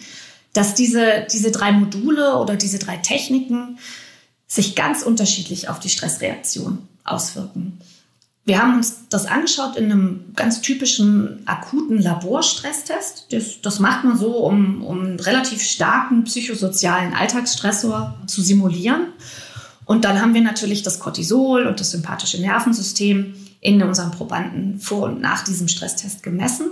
[0.55, 3.77] dass diese, diese drei Module oder diese drei Techniken
[4.47, 7.79] sich ganz unterschiedlich auf die Stressreaktion auswirken.
[8.45, 13.27] Wir haben uns das angeschaut in einem ganz typischen akuten Laborstresstest.
[13.31, 19.07] Das, das macht man so, um, um einen relativ starken psychosozialen Alltagsstressor zu simulieren.
[19.83, 25.03] Und dann haben wir natürlich das Cortisol und das sympathische Nervensystem in unseren Probanden vor
[25.03, 26.71] und nach diesem Stresstest gemessen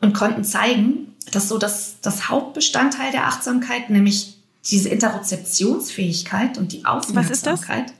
[0.00, 4.38] und konnten zeigen, dass so das, das Hauptbestandteil der Achtsamkeit, nämlich
[4.70, 7.92] diese Interozeptionsfähigkeit und die Aufmerksamkeit,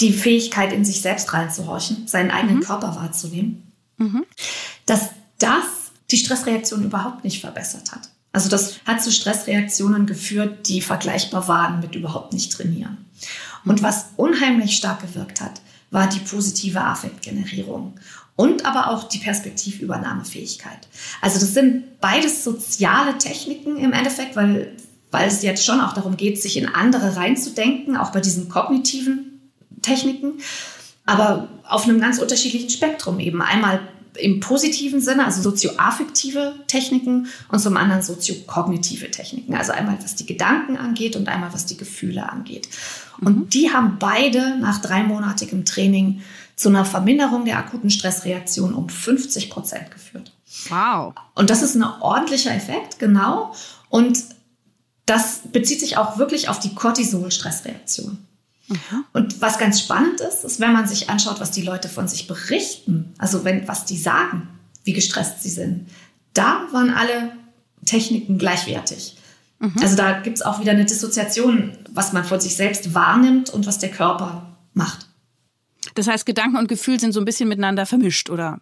[0.00, 2.62] die Fähigkeit, in sich selbst reinzuhorchen, seinen eigenen mhm.
[2.62, 4.24] Körper wahrzunehmen, mhm.
[4.86, 5.64] dass das
[6.10, 8.10] die Stressreaktion überhaupt nicht verbessert hat.
[8.32, 13.06] Also das hat zu Stressreaktionen geführt, die vergleichbar waren mit überhaupt nicht trainieren.
[13.64, 17.98] Und was unheimlich stark gewirkt hat, war die positive Affektgenerierung
[18.38, 20.86] und aber auch die Perspektivübernahmefähigkeit.
[21.20, 24.76] Also das sind beides soziale Techniken im Endeffekt, weil,
[25.10, 29.50] weil es jetzt schon auch darum geht, sich in andere reinzudenken, auch bei diesen kognitiven
[29.82, 30.34] Techniken,
[31.04, 33.42] aber auf einem ganz unterschiedlichen Spektrum eben.
[33.42, 33.80] Einmal
[34.14, 39.54] im positiven Sinne, also sozioaffektive Techniken und zum anderen soziokognitive Techniken.
[39.54, 42.68] Also einmal was die Gedanken angeht und einmal was die Gefühle angeht.
[43.20, 43.48] Und mhm.
[43.48, 46.22] die haben beide nach dreimonatigem Training
[46.58, 50.32] zu einer Verminderung der akuten Stressreaktion um 50 Prozent geführt.
[50.68, 51.14] Wow.
[51.36, 53.54] Und das ist ein ordentlicher Effekt, genau.
[53.88, 54.24] Und
[55.06, 58.18] das bezieht sich auch wirklich auf die Cortisol-Stressreaktion.
[58.66, 59.04] Mhm.
[59.12, 62.26] Und was ganz spannend ist, ist, wenn man sich anschaut, was die Leute von sich
[62.26, 64.48] berichten, also wenn, was die sagen,
[64.82, 65.88] wie gestresst sie sind,
[66.34, 67.32] da waren alle
[67.86, 69.16] Techniken gleichwertig.
[69.60, 69.76] Mhm.
[69.80, 73.64] Also da gibt es auch wieder eine Dissoziation, was man von sich selbst wahrnimmt und
[73.68, 75.07] was der Körper macht.
[75.94, 78.60] Das heißt, Gedanken und Gefühl sind so ein bisschen miteinander vermischt, oder?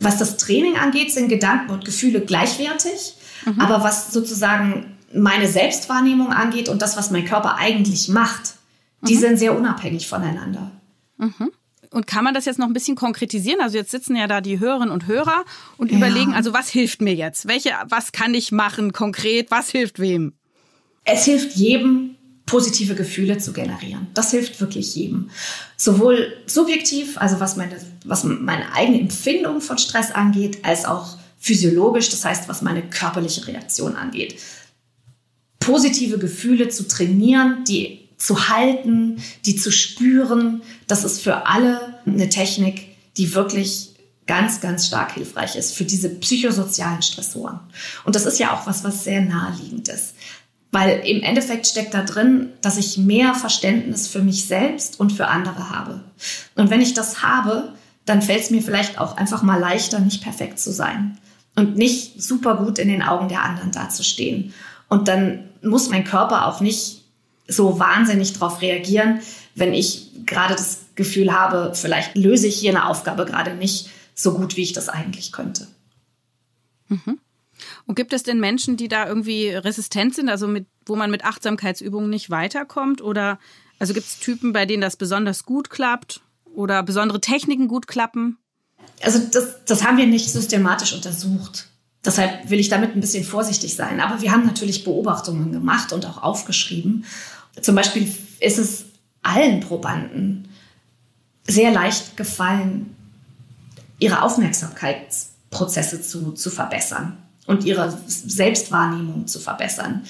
[0.00, 3.14] Was das Training angeht, sind Gedanken und Gefühle gleichwertig.
[3.46, 3.60] Mhm.
[3.60, 8.54] Aber was sozusagen meine Selbstwahrnehmung angeht und das, was mein Körper eigentlich macht,
[9.00, 9.06] mhm.
[9.06, 10.70] die sind sehr unabhängig voneinander.
[11.16, 11.50] Mhm.
[11.90, 13.60] Und kann man das jetzt noch ein bisschen konkretisieren?
[13.60, 15.44] Also jetzt sitzen ja da die Hörerinnen und Hörer
[15.76, 15.98] und ja.
[15.98, 17.46] überlegen, also was hilft mir jetzt?
[17.46, 19.52] Welche, was kann ich machen konkret?
[19.52, 20.32] Was hilft wem?
[21.04, 24.08] Es hilft jedem, positive Gefühle zu generieren.
[24.14, 25.30] Das hilft wirklich jedem.
[25.76, 32.10] Sowohl subjektiv, also was meine, was meine eigene Empfindung von Stress angeht, als auch physiologisch,
[32.10, 34.36] das heißt, was meine körperliche Reaktion angeht.
[35.58, 42.28] Positive Gefühle zu trainieren, die zu halten, die zu spüren, das ist für alle eine
[42.28, 43.94] Technik, die wirklich
[44.26, 47.60] ganz, ganz stark hilfreich ist für diese psychosozialen Stressoren.
[48.04, 50.14] Und das ist ja auch was, was sehr naheliegend ist.
[50.74, 55.28] Weil im Endeffekt steckt da drin, dass ich mehr Verständnis für mich selbst und für
[55.28, 56.00] andere habe.
[56.56, 57.74] Und wenn ich das habe,
[58.06, 61.16] dann fällt es mir vielleicht auch einfach mal leichter, nicht perfekt zu sein
[61.54, 64.52] und nicht super gut in den Augen der anderen dazustehen.
[64.88, 67.04] Und dann muss mein Körper auch nicht
[67.46, 69.20] so wahnsinnig darauf reagieren,
[69.54, 74.34] wenn ich gerade das Gefühl habe, vielleicht löse ich hier eine Aufgabe gerade nicht so
[74.34, 75.68] gut, wie ich das eigentlich könnte.
[76.88, 77.20] Mhm.
[77.86, 81.24] Und gibt es denn Menschen, die da irgendwie resistent sind, also mit, wo man mit
[81.24, 83.02] Achtsamkeitsübungen nicht weiterkommt?
[83.02, 83.38] Oder
[83.78, 86.22] also gibt es Typen, bei denen das besonders gut klappt
[86.54, 88.38] oder besondere Techniken gut klappen?
[89.02, 91.68] Also das, das haben wir nicht systematisch untersucht.
[92.04, 94.00] Deshalb will ich damit ein bisschen vorsichtig sein.
[94.00, 97.04] Aber wir haben natürlich Beobachtungen gemacht und auch aufgeschrieben.
[97.60, 98.84] Zum Beispiel ist es
[99.22, 100.48] allen Probanden
[101.46, 102.94] sehr leicht gefallen,
[103.98, 110.02] ihre Aufmerksamkeitsprozesse zu, zu verbessern und ihre Selbstwahrnehmung zu verbessern.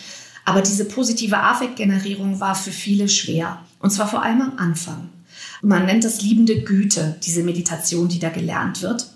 [0.44, 3.60] Aber diese positive Affektgenerierung war für viele schwer.
[3.78, 5.08] Und zwar vor allem am Anfang.
[5.62, 9.06] Man nennt das liebende Güte, diese Meditation, die da gelernt wird.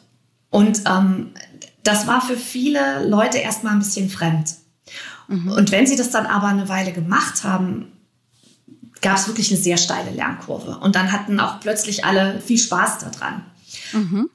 [0.50, 1.30] Und ähm,
[1.82, 4.54] das war für viele Leute erstmal ein bisschen fremd.
[5.28, 5.52] Mhm.
[5.52, 7.92] Und wenn sie das dann aber eine Weile gemacht haben,
[9.00, 10.78] gab es wirklich eine sehr steile Lernkurve.
[10.78, 13.44] Und dann hatten auch plötzlich alle viel Spaß daran.
[13.92, 14.30] Mhm.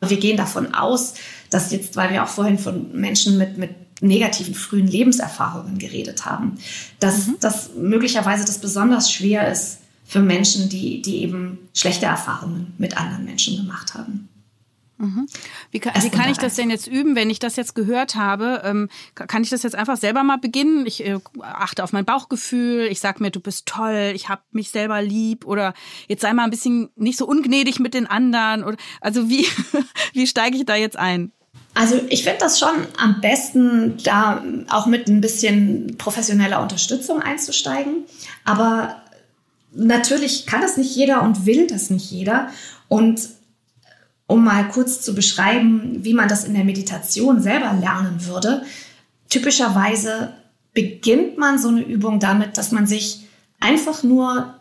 [0.00, 1.14] Wir gehen davon aus,
[1.50, 6.58] dass jetzt, weil wir auch vorhin von Menschen mit, mit negativen frühen Lebenserfahrungen geredet haben,
[7.00, 7.36] dass mhm.
[7.40, 13.24] das möglicherweise das besonders schwer ist für Menschen, die, die eben schlechte Erfahrungen mit anderen
[13.24, 14.28] Menschen gemacht haben.
[14.98, 15.26] Mhm.
[15.70, 18.62] Wie kann, wie kann ich das denn jetzt üben, wenn ich das jetzt gehört habe?
[18.64, 20.86] Ähm, kann ich das jetzt einfach selber mal beginnen?
[20.86, 24.70] Ich äh, achte auf mein Bauchgefühl, ich sag mir, du bist toll, ich hab mich
[24.70, 25.72] selber lieb oder
[26.08, 28.64] jetzt sei mal ein bisschen nicht so ungnädig mit den anderen.
[28.64, 29.46] Oder, also wie,
[30.14, 31.30] wie steige ich da jetzt ein?
[31.74, 38.04] Also ich finde das schon am besten, da auch mit ein bisschen professioneller Unterstützung einzusteigen.
[38.44, 39.02] Aber
[39.72, 42.48] natürlich kann das nicht jeder und will das nicht jeder.
[42.88, 43.20] Und
[44.26, 48.62] um mal kurz zu beschreiben, wie man das in der Meditation selber lernen würde.
[49.28, 50.34] Typischerweise
[50.74, 53.26] beginnt man so eine Übung damit, dass man sich
[53.60, 54.54] einfach nur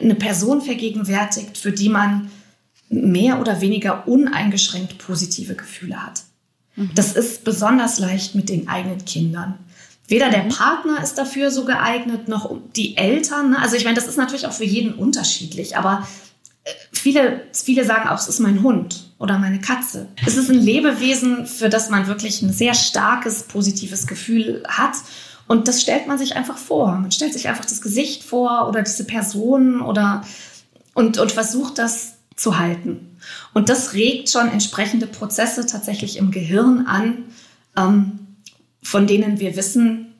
[0.00, 2.30] eine Person vergegenwärtigt, für die man
[2.88, 6.22] mehr oder weniger uneingeschränkt positive Gefühle hat.
[6.76, 6.90] Mhm.
[6.94, 9.58] Das ist besonders leicht mit den eigenen Kindern.
[10.06, 10.48] Weder der mhm.
[10.48, 13.54] Partner ist dafür so geeignet, noch die Eltern.
[13.54, 16.08] Also ich meine, das ist natürlich auch für jeden unterschiedlich, aber
[16.92, 20.08] viele, viele sagen auch, es ist mein Hund oder meine Katze.
[20.26, 24.94] Es ist ein Lebewesen, für das man wirklich ein sehr starkes, positives Gefühl hat.
[25.46, 26.92] Und das stellt man sich einfach vor.
[26.96, 30.24] Man stellt sich einfach das Gesicht vor oder diese Person oder
[30.94, 33.16] und, und versucht das zu halten.
[33.52, 37.24] Und das regt schon entsprechende Prozesse tatsächlich im Gehirn an,
[37.76, 38.18] ähm,
[38.82, 40.14] von denen wir wissen,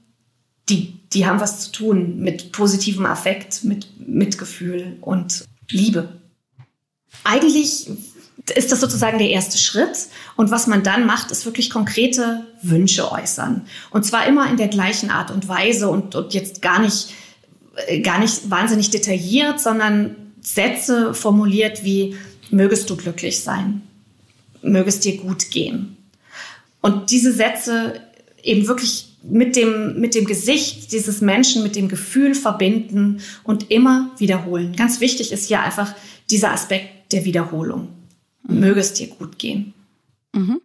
[0.68, 6.09] die, die haben was zu tun mit positivem Affekt, mit Mitgefühl und Liebe
[7.24, 7.88] eigentlich
[8.54, 10.09] ist das sozusagen der erste Schritt.
[10.37, 13.66] Und was man dann macht, ist wirklich konkrete Wünsche äußern.
[13.90, 17.12] Und zwar immer in der gleichen Art und Weise und, und jetzt gar nicht,
[17.87, 20.16] äh, gar nicht wahnsinnig detailliert, sondern
[20.54, 22.16] Sätze formuliert wie,
[22.50, 23.82] mögest du glücklich sein,
[24.62, 25.96] mögest dir gut gehen.
[26.80, 28.00] Und diese Sätze
[28.42, 34.11] eben wirklich mit dem, mit dem Gesicht dieses Menschen, mit dem Gefühl verbinden und immer
[34.18, 34.74] wiederholen.
[34.76, 35.94] Ganz wichtig ist hier einfach
[36.30, 37.88] dieser Aspekt der Wiederholung.
[38.44, 38.61] Mhm.
[38.61, 39.74] Möge es dir gut gehen.
[40.32, 40.61] Mhm.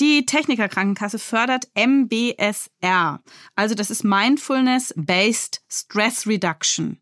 [0.00, 3.20] Die Techniker Krankenkasse fördert MBSR,
[3.54, 6.98] also das ist Mindfulness-Based Stress Reduction,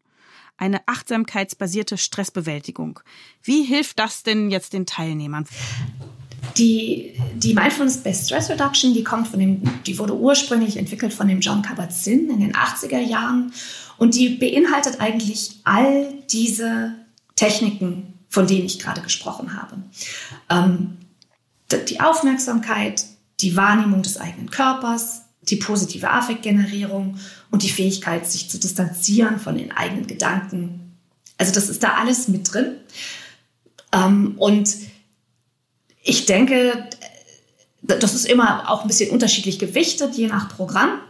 [0.61, 3.01] eine achtsamkeitsbasierte Stressbewältigung.
[3.43, 5.47] Wie hilft das denn jetzt den Teilnehmern?
[6.57, 11.41] Die, die Mindfulness-Based Stress Reduction, die kommt von dem, die wurde ursprünglich entwickelt von dem
[11.41, 13.53] John Kabat-Zinn in den 80er Jahren
[13.97, 16.95] und die beinhaltet eigentlich all diese
[17.37, 19.77] Techniken, von denen ich gerade gesprochen habe.
[20.51, 20.99] Ähm,
[21.89, 23.05] die Aufmerksamkeit,
[23.41, 27.19] die Wahrnehmung des eigenen Körpers, die positive Affektgenerierung
[27.51, 30.97] und die Fähigkeit, sich zu distanzieren von den eigenen Gedanken.
[31.39, 32.77] Also das ist da alles mit drin.
[33.93, 34.77] Ähm, und
[36.03, 36.89] ich denke,
[37.83, 41.01] das ist immer auch ein bisschen unterschiedlich gewichtet, je nach Programm.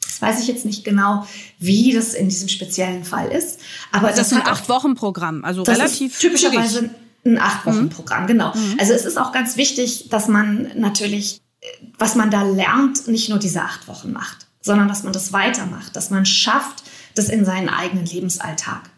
[0.00, 1.26] Das weiß ich jetzt nicht genau,
[1.58, 3.60] wie das in diesem speziellen Fall ist.
[3.92, 6.96] Aber das, das ist ein Acht-Wochen-Programm, also relativ typischerweise zügig.
[7.24, 8.26] ein Acht-Wochen-Programm, mhm.
[8.26, 8.54] genau.
[8.54, 8.76] Mhm.
[8.78, 11.40] Also es ist auch ganz wichtig, dass man natürlich,
[11.98, 15.94] was man da lernt, nicht nur diese acht Wochen macht, sondern dass man das weitermacht,
[15.96, 16.82] dass man schafft,
[17.14, 18.90] das in seinen eigenen Lebensalltag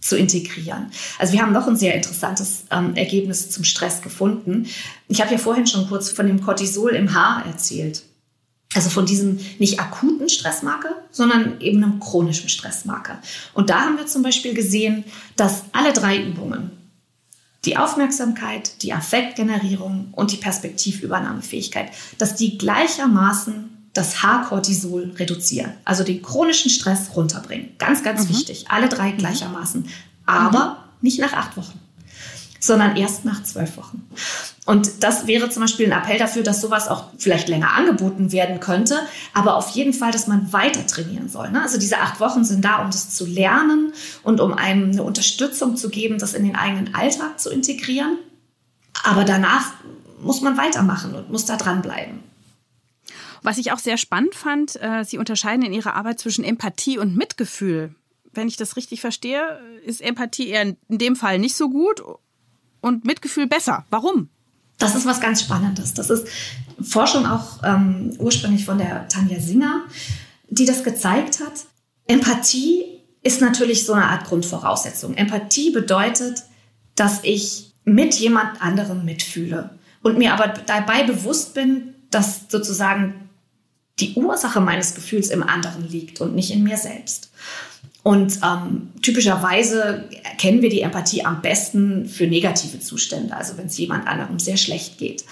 [0.00, 0.90] zu integrieren.
[1.18, 4.66] Also wir haben noch ein sehr interessantes ähm, Ergebnis zum Stress gefunden.
[5.08, 8.02] Ich habe ja vorhin schon kurz von dem Cortisol im Haar erzählt.
[8.74, 13.20] Also von diesem nicht akuten Stressmarker, sondern eben einem chronischen Stressmarker.
[13.54, 15.04] Und da haben wir zum Beispiel gesehen,
[15.36, 16.70] dass alle drei Übungen,
[17.66, 26.22] die Aufmerksamkeit, die Affektgenerierung und die Perspektivübernahmefähigkeit, dass die gleichermaßen das Haarkortisol reduzieren, also den
[26.22, 27.70] chronischen Stress runterbringen.
[27.78, 28.28] Ganz, ganz mhm.
[28.30, 28.66] wichtig.
[28.68, 29.18] Alle drei mhm.
[29.18, 29.88] gleichermaßen.
[30.26, 30.76] Aber mhm.
[31.00, 31.80] nicht nach acht Wochen
[32.66, 34.08] sondern erst nach zwölf Wochen.
[34.66, 38.58] Und das wäre zum Beispiel ein Appell dafür, dass sowas auch vielleicht länger angeboten werden
[38.58, 38.98] könnte,
[39.32, 41.50] aber auf jeden Fall, dass man weiter trainieren soll.
[41.50, 41.62] Ne?
[41.62, 43.92] Also diese acht Wochen sind da, um das zu lernen
[44.24, 48.18] und um einem eine Unterstützung zu geben, das in den eigenen Alltag zu integrieren.
[49.04, 49.72] Aber danach
[50.20, 52.24] muss man weitermachen und muss da dranbleiben.
[53.42, 57.16] Was ich auch sehr spannend fand, äh, Sie unterscheiden in Ihrer Arbeit zwischen Empathie und
[57.16, 57.94] Mitgefühl.
[58.32, 62.02] Wenn ich das richtig verstehe, ist Empathie eher in dem Fall nicht so gut
[62.86, 63.84] und Mitgefühl besser.
[63.90, 64.28] Warum?
[64.78, 65.94] Das ist was ganz Spannendes.
[65.94, 66.26] Das ist
[66.82, 69.84] Forschung auch ähm, ursprünglich von der Tanja Singer.
[70.48, 71.66] die das gezeigt hat.
[72.06, 75.14] Empathie ist natürlich so eine Art Grundvoraussetzung.
[75.14, 76.44] Empathie bedeutet,
[76.94, 79.70] dass ich mit jemand anderem mitfühle
[80.02, 83.28] und mir aber dabei bewusst bin, dass sozusagen
[83.98, 87.30] die Ursache meines Gefühls im anderen liegt und nicht in mir selbst.
[88.06, 93.76] Und ähm, typischerweise kennen wir die Empathie am besten für negative Zustände, also wenn es
[93.78, 95.24] jemand anderem sehr schlecht geht.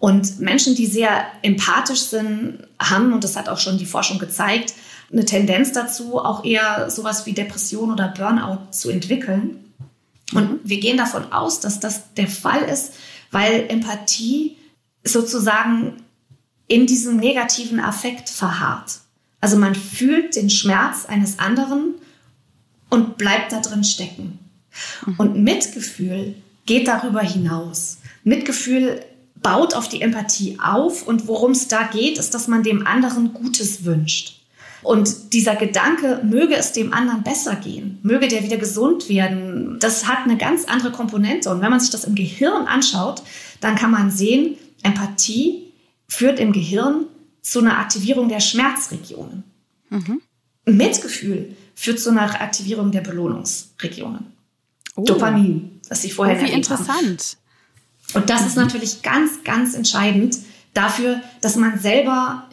[0.00, 4.74] Und Menschen, die sehr empathisch sind, haben, und das hat auch schon die Forschung gezeigt,
[5.12, 9.72] eine Tendenz dazu, auch eher sowas wie Depression oder Burnout zu entwickeln.
[10.34, 12.94] Und wir gehen davon aus, dass das der Fall ist,
[13.30, 14.56] weil Empathie
[15.04, 16.02] sozusagen
[16.66, 19.02] in diesem negativen Affekt verharrt.
[19.40, 21.94] Also man fühlt den Schmerz eines anderen
[22.90, 24.38] und bleibt da drin stecken.
[25.06, 25.14] Mhm.
[25.18, 26.34] Und Mitgefühl
[26.66, 27.98] geht darüber hinaus.
[28.24, 29.00] Mitgefühl
[29.36, 33.32] baut auf die Empathie auf und worum es da geht, ist, dass man dem anderen
[33.32, 34.38] Gutes wünscht.
[34.82, 40.06] Und dieser Gedanke, möge es dem anderen besser gehen, möge der wieder gesund werden, das
[40.06, 41.50] hat eine ganz andere Komponente.
[41.50, 43.22] Und wenn man sich das im Gehirn anschaut,
[43.60, 45.72] dann kann man sehen, Empathie
[46.08, 47.06] führt im Gehirn
[47.42, 49.42] zu einer Aktivierung der Schmerzregionen.
[49.90, 50.20] Mhm.
[50.64, 54.32] Mitgefühl führt zu einer Aktivierung der Belohnungsregionen.
[54.96, 55.04] Oh.
[55.04, 56.88] Dopamin, das ich vorher oh, wie interessant.
[56.88, 58.14] Haben.
[58.14, 60.36] Und das ist natürlich ganz, ganz entscheidend
[60.74, 62.48] dafür, dass man selber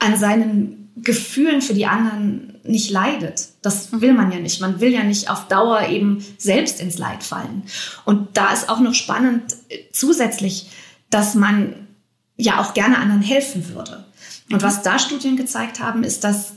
[0.00, 3.50] an seinen Gefühlen für die anderen nicht leidet.
[3.62, 4.60] Das will man ja nicht.
[4.60, 7.62] Man will ja nicht auf Dauer eben selbst ins Leid fallen.
[8.04, 10.70] Und da ist auch noch spannend äh, zusätzlich,
[11.10, 11.86] dass man
[12.36, 14.04] ja auch gerne anderen helfen würde.
[14.50, 16.54] Und was da Studien gezeigt haben, ist, dass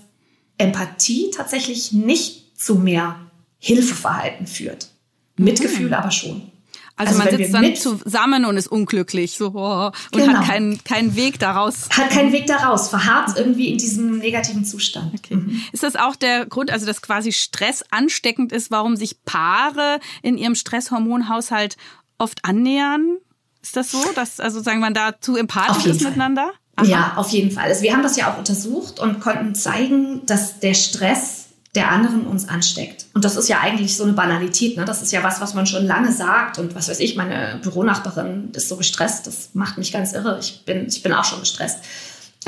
[0.58, 3.20] Empathie tatsächlich nicht zu mehr
[3.60, 4.90] Hilfeverhalten führt.
[5.38, 5.94] Mitgefühl mhm.
[5.94, 6.52] aber schon.
[7.00, 10.34] Also, also man sitzt dann zusammen und ist unglücklich so, oh, und genau.
[10.34, 11.88] hat keinen, keinen Weg daraus.
[11.92, 15.14] Hat keinen Weg daraus, verharrt irgendwie in diesem negativen Zustand.
[15.14, 15.36] Okay.
[15.36, 15.62] Mhm.
[15.72, 20.40] Ist das auch der Grund, also dass quasi Stress ansteckend ist, warum sich Paare in
[20.40, 21.78] ihrem Stresshormonhaushalt
[22.18, 23.18] oft annähern?
[23.62, 26.52] Ist das so, dass also sagen man da zu empathisch ist miteinander?
[26.78, 26.86] Aha.
[26.86, 27.66] Ja, auf jeden Fall.
[27.66, 32.26] Also wir haben das ja auch untersucht und konnten zeigen, dass der Stress der anderen
[32.26, 33.06] uns ansteckt.
[33.14, 34.78] Und das ist ja eigentlich so eine Banalität.
[34.78, 34.86] Ne?
[34.86, 36.60] Das ist ja was, was man schon lange sagt.
[36.60, 39.28] Und was weiß ich, meine Büronachbarin ist so gestresst.
[39.28, 40.38] Das macht mich ganz irre.
[40.40, 41.80] Ich bin, ich bin auch schon gestresst.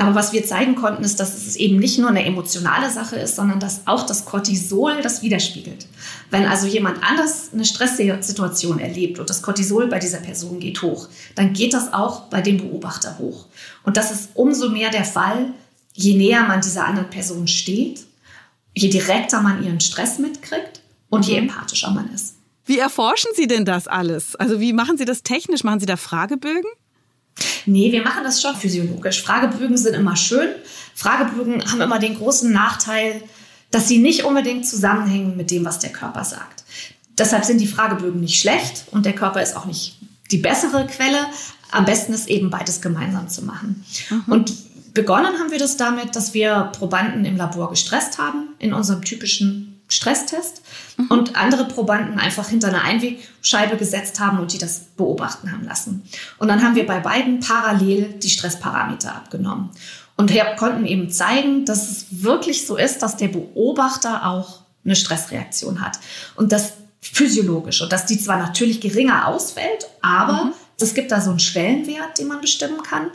[0.00, 3.36] Aber was wir zeigen konnten, ist, dass es eben nicht nur eine emotionale Sache ist,
[3.36, 5.86] sondern dass auch das Cortisol das widerspiegelt.
[6.30, 11.08] Wenn also jemand anders eine Stresssituation erlebt und das Cortisol bei dieser Person geht hoch,
[11.34, 13.44] dann geht das auch bei dem Beobachter hoch.
[13.84, 15.52] Und das ist umso mehr der Fall,
[15.92, 18.00] je näher man dieser anderen Person steht,
[18.74, 20.80] je direkter man ihren Stress mitkriegt
[21.10, 21.48] und je mhm.
[21.48, 22.36] empathischer man ist.
[22.64, 24.34] Wie erforschen Sie denn das alles?
[24.36, 25.62] Also wie machen Sie das technisch?
[25.62, 26.70] Machen Sie da Fragebögen?
[27.66, 29.22] Nee, wir machen das schon physiologisch.
[29.22, 30.48] Fragebögen sind immer schön.
[30.94, 33.22] Fragebögen haben immer den großen Nachteil,
[33.70, 36.64] dass sie nicht unbedingt zusammenhängen mit dem, was der Körper sagt.
[37.16, 39.98] Deshalb sind die Fragebögen nicht schlecht und der Körper ist auch nicht
[40.30, 41.26] die bessere Quelle.
[41.70, 43.84] Am besten ist eben beides gemeinsam zu machen.
[44.08, 44.32] Mhm.
[44.32, 49.02] Und begonnen haben wir das damit, dass wir Probanden im Labor gestresst haben, in unserem
[49.02, 50.62] typischen Stresstest
[50.96, 51.06] mhm.
[51.08, 56.04] und andere Probanden einfach hinter eine Einwegscheibe gesetzt haben und die das beobachten haben lassen.
[56.38, 59.70] Und dann haben wir bei beiden parallel die Stressparameter abgenommen
[60.20, 64.94] und wir konnten eben zeigen, dass es wirklich so ist, dass der Beobachter auch eine
[64.94, 65.98] Stressreaktion hat
[66.36, 70.52] und das physiologisch und dass die zwar natürlich geringer ausfällt, aber mhm.
[70.78, 73.10] es gibt da so einen Schwellenwert, den man bestimmen kann,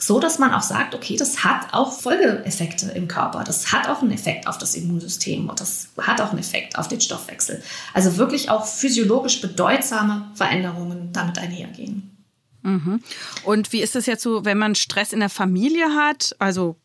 [0.00, 3.42] so dass man auch sagt, okay, das hat auch Folgeeffekte im Körper.
[3.42, 6.86] Das hat auch einen Effekt auf das Immunsystem und das hat auch einen Effekt auf
[6.86, 7.62] den Stoffwechsel.
[7.94, 12.16] Also wirklich auch physiologisch bedeutsame Veränderungen damit einhergehen.
[12.62, 13.02] Mhm.
[13.42, 16.76] Und wie ist es jetzt so, wenn man Stress in der Familie hat, also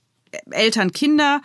[0.49, 1.41] Eltern, Kinder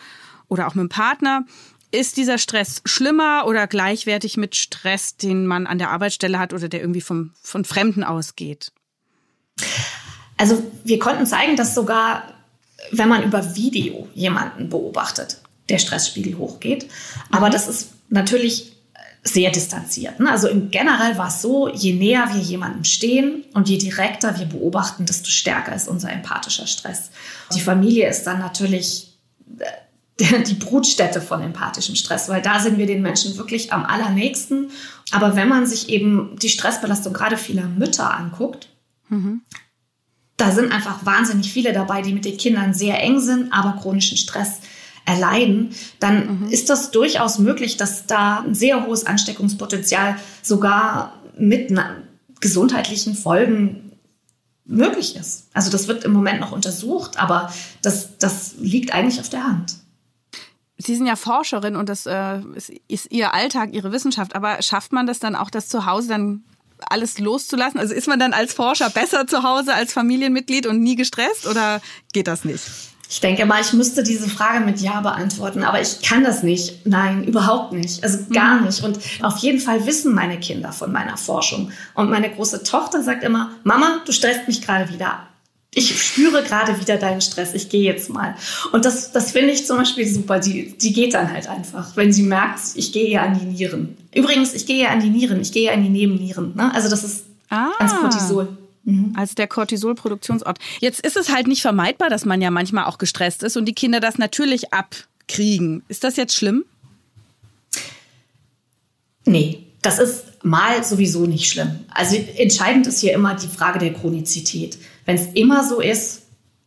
[0.48, 1.44] oder auch mit dem Partner?
[1.90, 6.68] Ist dieser Stress schlimmer oder gleichwertig mit Stress, den man an der Arbeitsstelle hat oder
[6.68, 8.72] der irgendwie vom, von Fremden ausgeht?
[10.38, 12.22] Also wir konnten zeigen, dass sogar,
[12.92, 16.88] wenn man über Video jemanden beobachtet, der Stressspiegel hochgeht.
[17.30, 18.72] Aber das ist natürlich
[19.24, 20.20] sehr distanziert.
[20.20, 20.30] Ne?
[20.30, 24.46] Also im generell war es so, je näher wir jemandem stehen und je direkter wir
[24.46, 27.10] beobachten, desto stärker ist unser empathischer Stress.
[27.54, 29.18] Die Familie ist dann natürlich
[29.58, 34.70] äh, die Brutstätte von empathischem Stress, weil da sind wir den Menschen wirklich am allernächsten.
[35.10, 38.68] Aber wenn man sich eben die Stressbelastung gerade vieler Mütter anguckt,
[39.08, 39.42] mhm
[40.38, 44.16] da sind einfach wahnsinnig viele dabei, die mit den Kindern sehr eng sind, aber chronischen
[44.16, 44.60] Stress
[45.04, 45.70] erleiden,
[46.00, 46.48] dann mhm.
[46.48, 51.72] ist das durchaus möglich, dass da ein sehr hohes Ansteckungspotenzial sogar mit
[52.40, 53.92] gesundheitlichen Folgen
[54.64, 55.48] möglich ist.
[55.54, 59.76] Also das wird im Moment noch untersucht, aber das, das liegt eigentlich auf der Hand.
[60.76, 62.40] Sie sind ja Forscherin und das äh,
[62.86, 64.36] ist Ihr Alltag, Ihre Wissenschaft.
[64.36, 66.44] Aber schafft man das dann auch, das zu Hause dann
[66.88, 67.78] alles loszulassen?
[67.78, 71.80] Also ist man dann als Forscher besser zu Hause als Familienmitglied und nie gestresst oder
[72.12, 72.62] geht das nicht?
[73.10, 76.84] Ich denke mal, ich müsste diese Frage mit Ja beantworten, aber ich kann das nicht.
[76.86, 78.04] Nein, überhaupt nicht.
[78.04, 78.66] Also gar mhm.
[78.66, 78.82] nicht.
[78.82, 81.72] Und auf jeden Fall wissen meine Kinder von meiner Forschung.
[81.94, 85.28] Und meine große Tochter sagt immer, Mama, du stresst mich gerade wieder
[85.74, 88.34] ich spüre gerade wieder deinen Stress, ich gehe jetzt mal.
[88.72, 90.38] Und das, das finde ich zum Beispiel super.
[90.38, 93.96] Die, die geht dann halt einfach, wenn sie merkt, ich gehe ihr an die Nieren.
[94.18, 96.54] Übrigens, ich gehe ihr an die Nieren, ich gehe ihr an die Nebennieren.
[96.56, 96.74] Ne?
[96.74, 97.70] Also das ist ah.
[97.78, 98.48] ans Cortisol.
[98.84, 99.12] Mhm.
[99.16, 100.58] Als der Cortisolproduktionsort.
[100.80, 103.74] Jetzt ist es halt nicht vermeidbar, dass man ja manchmal auch gestresst ist und die
[103.74, 105.82] Kinder das natürlich abkriegen.
[105.88, 106.64] Ist das jetzt schlimm?
[109.24, 111.80] Nee, das ist mal sowieso nicht schlimm.
[111.90, 114.78] Also entscheidend ist hier immer die Frage der Chronizität.
[115.04, 116.22] Wenn es immer so ist,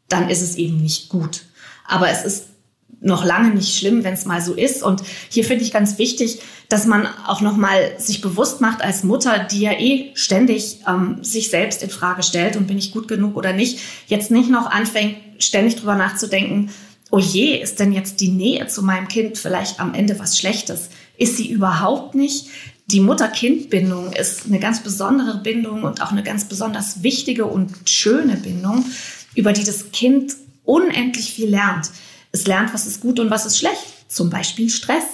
[0.08, 1.46] dann ist es eben nicht gut.
[1.88, 2.46] Aber es ist
[3.02, 4.84] noch lange nicht schlimm, wenn es mal so ist.
[4.84, 6.40] Und hier finde ich ganz wichtig,
[6.70, 11.18] dass man auch noch mal sich bewusst macht als Mutter, die ja eh ständig ähm,
[11.24, 14.70] sich selbst in Frage stellt und bin ich gut genug oder nicht, jetzt nicht noch
[14.70, 16.70] anfängt, ständig drüber nachzudenken,
[17.10, 20.90] oh je, ist denn jetzt die Nähe zu meinem Kind vielleicht am Ende was Schlechtes?
[21.18, 22.48] Ist sie überhaupt nicht?
[22.92, 28.36] die Mutter-Kind-Bindung ist eine ganz besondere Bindung und auch eine ganz besonders wichtige und schöne
[28.36, 28.86] Bindung,
[29.36, 30.36] über die das Kind
[30.66, 31.90] unendlich viel lernt.
[32.32, 35.06] Es lernt, was ist gut und was ist schlecht, zum Beispiel Stress.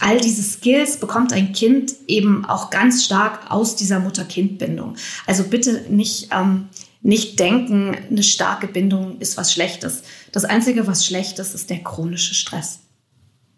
[0.00, 4.96] All diese Skills bekommt ein Kind eben auch ganz stark aus dieser Mutter-Kind-Bindung.
[5.26, 6.68] Also bitte nicht, ähm,
[7.00, 10.02] nicht denken, eine starke Bindung ist was Schlechtes.
[10.32, 12.80] Das Einzige, was schlecht ist, ist der chronische Stress.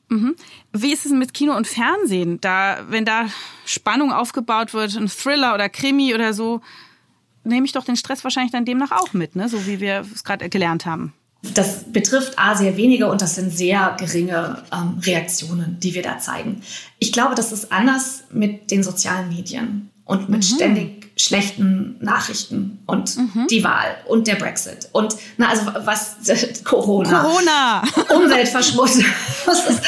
[0.09, 0.37] Mhm.
[0.73, 2.41] Wie ist es mit Kino und Fernsehen?
[2.41, 3.27] Da, wenn da
[3.65, 6.61] Spannung aufgebaut wird, ein Thriller oder Krimi oder so,
[7.45, 9.49] nehme ich doch den Stress wahrscheinlich dann demnach auch mit, ne?
[9.49, 11.13] so wie wir es gerade gelernt haben.
[11.55, 16.19] Das betrifft A sehr wenige und das sind sehr geringe ähm, Reaktionen, die wir da
[16.19, 16.63] zeigen.
[16.99, 20.55] Ich glaube, das ist anders mit den sozialen Medien und mit mhm.
[20.57, 23.47] ständig schlechten Nachrichten und mhm.
[23.51, 26.17] die Wahl und der Brexit und na also was
[26.65, 27.83] Corona, Corona.
[28.15, 29.05] Umweltverschmutzung,
[29.47, 29.83] das ist,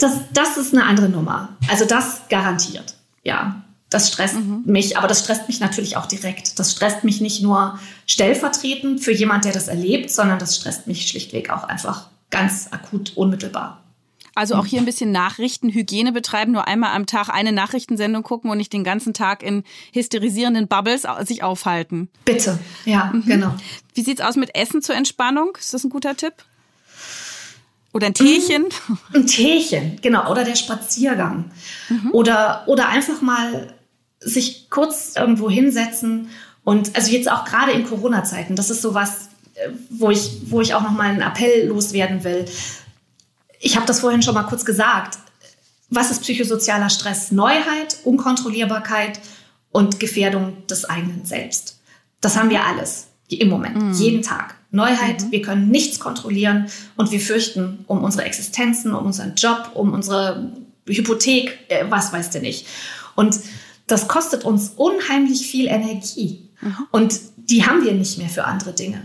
[0.00, 1.50] das, das ist eine andere Nummer.
[1.68, 3.62] Also das garantiert, ja.
[3.92, 4.62] Das stresst mhm.
[4.64, 6.58] mich, aber das stresst mich natürlich auch direkt.
[6.58, 11.06] Das stresst mich nicht nur stellvertretend für jemand, der das erlebt, sondern das stresst mich
[11.06, 13.82] schlichtweg auch einfach ganz akut, unmittelbar.
[14.34, 18.56] Also auch hier ein bisschen Nachrichtenhygiene betreiben, nur einmal am Tag eine Nachrichtensendung gucken und
[18.56, 19.62] nicht den ganzen Tag in
[19.92, 22.08] hysterisierenden Bubbles sich aufhalten.
[22.24, 23.26] Bitte, ja, mhm.
[23.26, 23.54] genau.
[23.92, 25.58] Wie sieht's aus mit Essen zur Entspannung?
[25.60, 26.32] Ist das ein guter Tipp?
[27.92, 28.68] Oder ein Teechen?
[28.88, 28.98] Mhm.
[29.12, 30.30] Ein Teechen, genau.
[30.30, 31.50] Oder der Spaziergang.
[31.90, 32.10] Mhm.
[32.12, 33.74] Oder, oder einfach mal
[34.24, 36.28] sich kurz irgendwo hinsetzen
[36.64, 40.74] und also jetzt auch gerade in Corona-Zeiten, das ist sowas, äh, wo ich, wo ich
[40.74, 42.46] auch noch mal einen Appell loswerden will
[43.62, 45.18] ich habe das vorhin schon mal kurz gesagt.
[45.88, 47.32] Was ist psychosozialer Stress?
[47.32, 49.20] Neuheit, Unkontrollierbarkeit
[49.70, 51.80] und Gefährdung des eigenen Selbst.
[52.20, 53.92] Das haben wir alles im Moment, mhm.
[53.92, 54.56] jeden Tag.
[54.70, 55.32] Neuheit, mhm.
[55.32, 56.66] wir können nichts kontrollieren
[56.96, 60.52] und wir fürchten um unsere Existenzen, um unseren Job, um unsere
[60.86, 62.66] Hypothek, äh, was weiß der nicht.
[63.14, 63.38] Und
[63.86, 66.48] das kostet uns unheimlich viel Energie.
[66.60, 66.76] Mhm.
[66.90, 69.02] Und die haben wir nicht mehr für andere Dinge.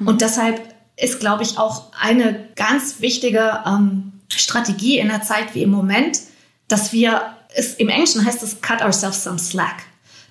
[0.00, 0.18] Und mhm.
[0.18, 5.70] deshalb ist, glaube ich, auch eine ganz wichtige ähm, Strategie in einer Zeit wie im
[5.70, 6.20] Moment,
[6.66, 9.84] dass wir, es, im Englischen heißt es cut ourselves some slack,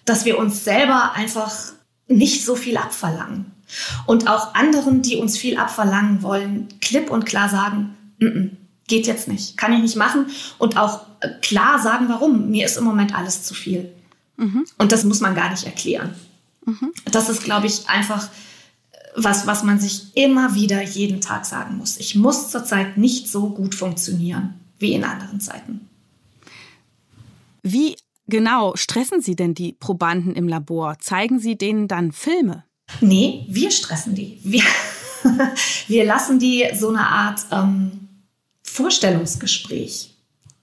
[0.06, 1.54] dass wir uns selber einfach
[2.08, 3.52] nicht so viel abverlangen.
[4.06, 9.08] Und auch anderen, die uns viel abverlangen wollen, klipp und klar sagen, N -n, geht
[9.08, 10.28] jetzt nicht, kann ich nicht machen.
[10.58, 12.50] Und auch äh, klar sagen, warum.
[12.50, 13.94] Mir ist im Moment alles zu viel.
[14.38, 14.66] Mhm.
[14.78, 16.16] Und das muss man gar nicht erklären.
[16.66, 16.94] Mhm.
[17.06, 18.30] Das ist, glaube ich, einfach
[19.16, 21.98] was, was man sich immer wieder jeden Tag sagen muss.
[21.98, 25.90] Ich muss zurzeit nicht so gut funktionieren wie in anderen Zeiten.
[27.64, 27.96] Wie
[28.28, 31.00] genau stressen Sie denn die Probanden im Labor?
[31.00, 32.64] Zeigen Sie denen dann Filme?
[33.02, 34.40] Nee, wir stressen die.
[34.44, 34.64] Wir,
[35.88, 38.07] wir lassen die so eine Art ähm,
[38.78, 40.12] Vorstellungsgespräch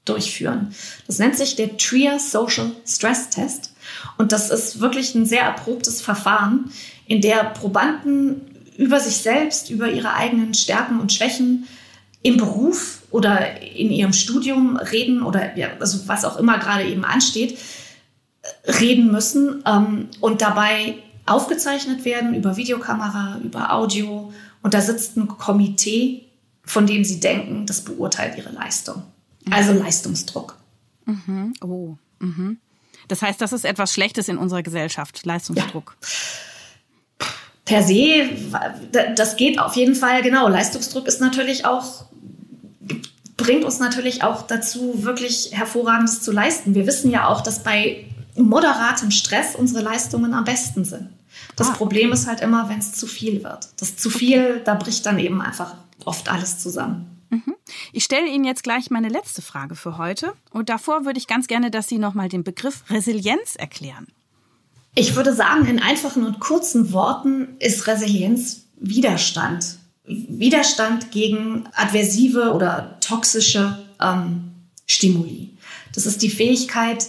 [0.04, 0.74] durchführen.
[1.06, 3.72] Das nennt sich der Trier Social Stress Test.
[4.18, 6.70] Und das ist wirklich ein sehr erprobtes Verfahren,
[7.06, 8.42] in der Probanden
[8.76, 11.66] über sich selbst, über ihre eigenen Stärken und Schwächen
[12.22, 17.04] im Beruf oder in ihrem Studium reden oder ja, also was auch immer gerade eben
[17.04, 17.58] ansteht,
[18.80, 20.96] reden müssen ähm, und dabei
[21.26, 24.32] aufgezeichnet werden über Videokamera, über Audio.
[24.62, 26.23] Und da sitzt ein Komitee,
[26.64, 29.02] von dem sie denken, das beurteilt ihre Leistung.
[29.50, 29.80] Also mhm.
[29.80, 30.56] Leistungsdruck.
[31.04, 31.54] Mhm.
[31.60, 31.96] Oh.
[32.18, 32.58] Mhm.
[33.08, 35.96] Das heißt, das ist etwas Schlechtes in unserer Gesellschaft, Leistungsdruck.
[36.00, 36.08] Ja
[37.64, 38.28] per se,
[39.16, 40.48] das geht auf jeden Fall, genau.
[40.48, 42.04] Leistungsdruck ist natürlich auch,
[43.36, 46.74] bringt uns natürlich auch dazu, wirklich Hervorragendes zu leisten.
[46.74, 48.04] Wir wissen ja auch, dass bei
[48.36, 51.08] moderatem Stress unsere Leistungen am besten sind.
[51.56, 51.72] Das ah.
[51.72, 53.68] Problem ist halt immer, wenn es zu viel wird.
[53.78, 57.14] Das zu viel, da bricht dann eben einfach oft alles zusammen.
[57.30, 57.54] Mhm.
[57.92, 60.34] Ich stelle Ihnen jetzt gleich meine letzte Frage für heute.
[60.50, 64.06] Und davor würde ich ganz gerne, dass Sie nochmal den Begriff Resilienz erklären.
[64.94, 69.78] Ich würde sagen, in einfachen und kurzen Worten ist Resilienz Widerstand.
[70.04, 74.52] Widerstand gegen adversive oder toxische ähm,
[74.86, 75.56] Stimuli.
[75.94, 77.06] Das ist die Fähigkeit,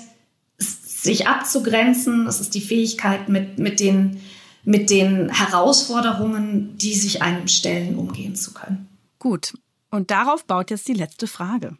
[0.57, 2.25] sich abzugrenzen.
[2.25, 4.21] Das ist die Fähigkeit, mit, mit, den,
[4.65, 8.89] mit den Herausforderungen, die sich einem stellen, umgehen zu können.
[9.19, 9.53] Gut.
[9.91, 11.77] Und darauf baut jetzt die letzte Frage.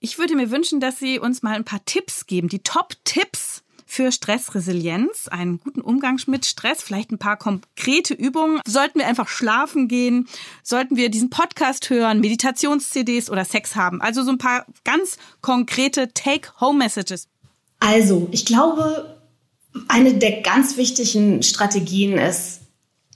[0.00, 4.10] Ich würde mir wünschen, dass Sie uns mal ein paar Tipps geben, die Top-Tipps für
[4.10, 8.60] Stressresilienz, einen guten Umgang mit Stress, vielleicht ein paar konkrete Übungen.
[8.66, 10.26] Sollten wir einfach schlafen gehen?
[10.64, 14.00] Sollten wir diesen Podcast hören, Meditations-CDs oder Sex haben?
[14.00, 17.28] Also so ein paar ganz konkrete Take-Home-Messages.
[17.78, 19.13] Also, ich glaube,
[19.88, 22.60] eine der ganz wichtigen Strategien ist,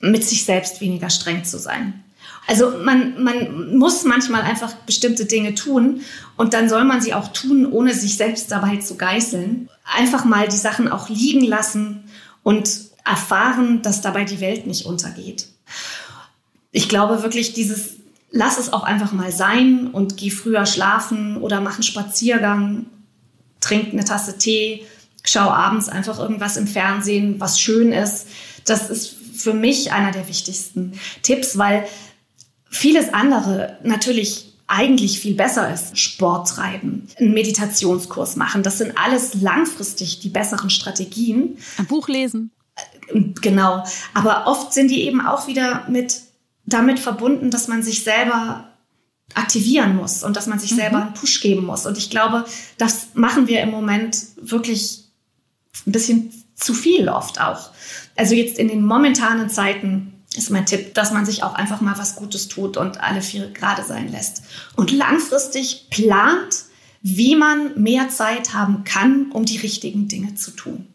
[0.00, 2.04] mit sich selbst weniger streng zu sein.
[2.46, 6.00] Also man, man muss manchmal einfach bestimmte Dinge tun
[6.36, 9.68] und dann soll man sie auch tun, ohne sich selbst dabei zu geißeln.
[9.96, 12.04] Einfach mal die Sachen auch liegen lassen
[12.42, 12.70] und
[13.04, 15.48] erfahren, dass dabei die Welt nicht untergeht.
[16.72, 17.98] Ich glaube wirklich, dieses
[18.30, 22.86] lass es auch einfach mal sein und geh früher schlafen oder mach einen Spaziergang,
[23.60, 24.86] trink eine Tasse Tee,
[25.28, 28.26] schau abends einfach irgendwas im Fernsehen, was schön ist.
[28.64, 31.86] Das ist für mich einer der wichtigsten Tipps, weil
[32.70, 35.98] vieles andere natürlich eigentlich viel besser ist.
[35.98, 38.62] Sport treiben, einen Meditationskurs machen.
[38.62, 41.58] Das sind alles langfristig die besseren Strategien.
[41.78, 42.50] Ein Buch lesen.
[43.08, 43.84] Äh, genau.
[44.14, 46.20] Aber oft sind die eben auch wieder mit,
[46.66, 48.68] damit verbunden, dass man sich selber
[49.34, 50.76] aktivieren muss und dass man sich mhm.
[50.76, 51.86] selber einen Push geben muss.
[51.86, 52.44] Und ich glaube,
[52.76, 55.07] das machen wir im Moment wirklich
[55.86, 57.70] ein bisschen zu viel oft auch.
[58.16, 61.96] Also jetzt in den momentanen Zeiten ist mein Tipp, dass man sich auch einfach mal
[61.98, 64.42] was Gutes tut und alle vier gerade sein lässt.
[64.76, 66.64] Und langfristig plant,
[67.02, 70.86] wie man mehr Zeit haben kann, um die richtigen Dinge zu tun.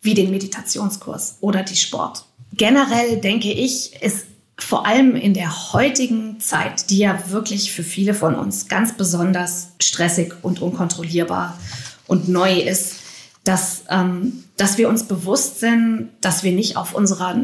[0.00, 2.24] Wie den Meditationskurs oder die Sport.
[2.54, 4.24] Generell denke ich, ist
[4.58, 9.68] vor allem in der heutigen Zeit, die ja wirklich für viele von uns ganz besonders
[9.80, 11.58] stressig und unkontrollierbar
[12.06, 12.99] und neu ist,
[13.44, 17.36] dass, ähm, dass wir uns bewusst sind, dass wir nicht auf unserer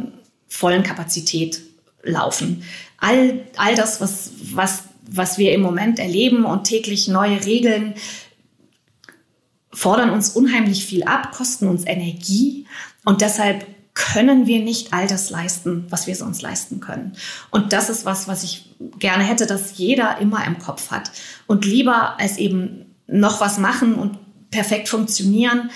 [0.48, 1.60] vollen Kapazität
[2.02, 2.62] laufen.
[2.98, 7.94] All, all das, was, was, was wir im Moment erleben und täglich neue Regeln,
[9.72, 12.66] fordern uns unheimlich viel ab, kosten uns Energie
[13.04, 17.16] und deshalb können wir nicht all das leisten, was wir sonst leisten können.
[17.50, 21.10] Und das ist was, was ich gerne hätte, dass jeder immer im Kopf hat.
[21.46, 24.18] Und lieber als eben noch was machen und
[24.56, 25.70] perfekt funktionieren,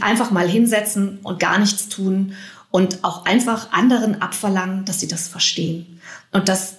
[0.00, 2.32] einfach mal hinsetzen und gar nichts tun
[2.70, 6.00] und auch einfach anderen abverlangen, dass sie das verstehen.
[6.32, 6.76] Und dass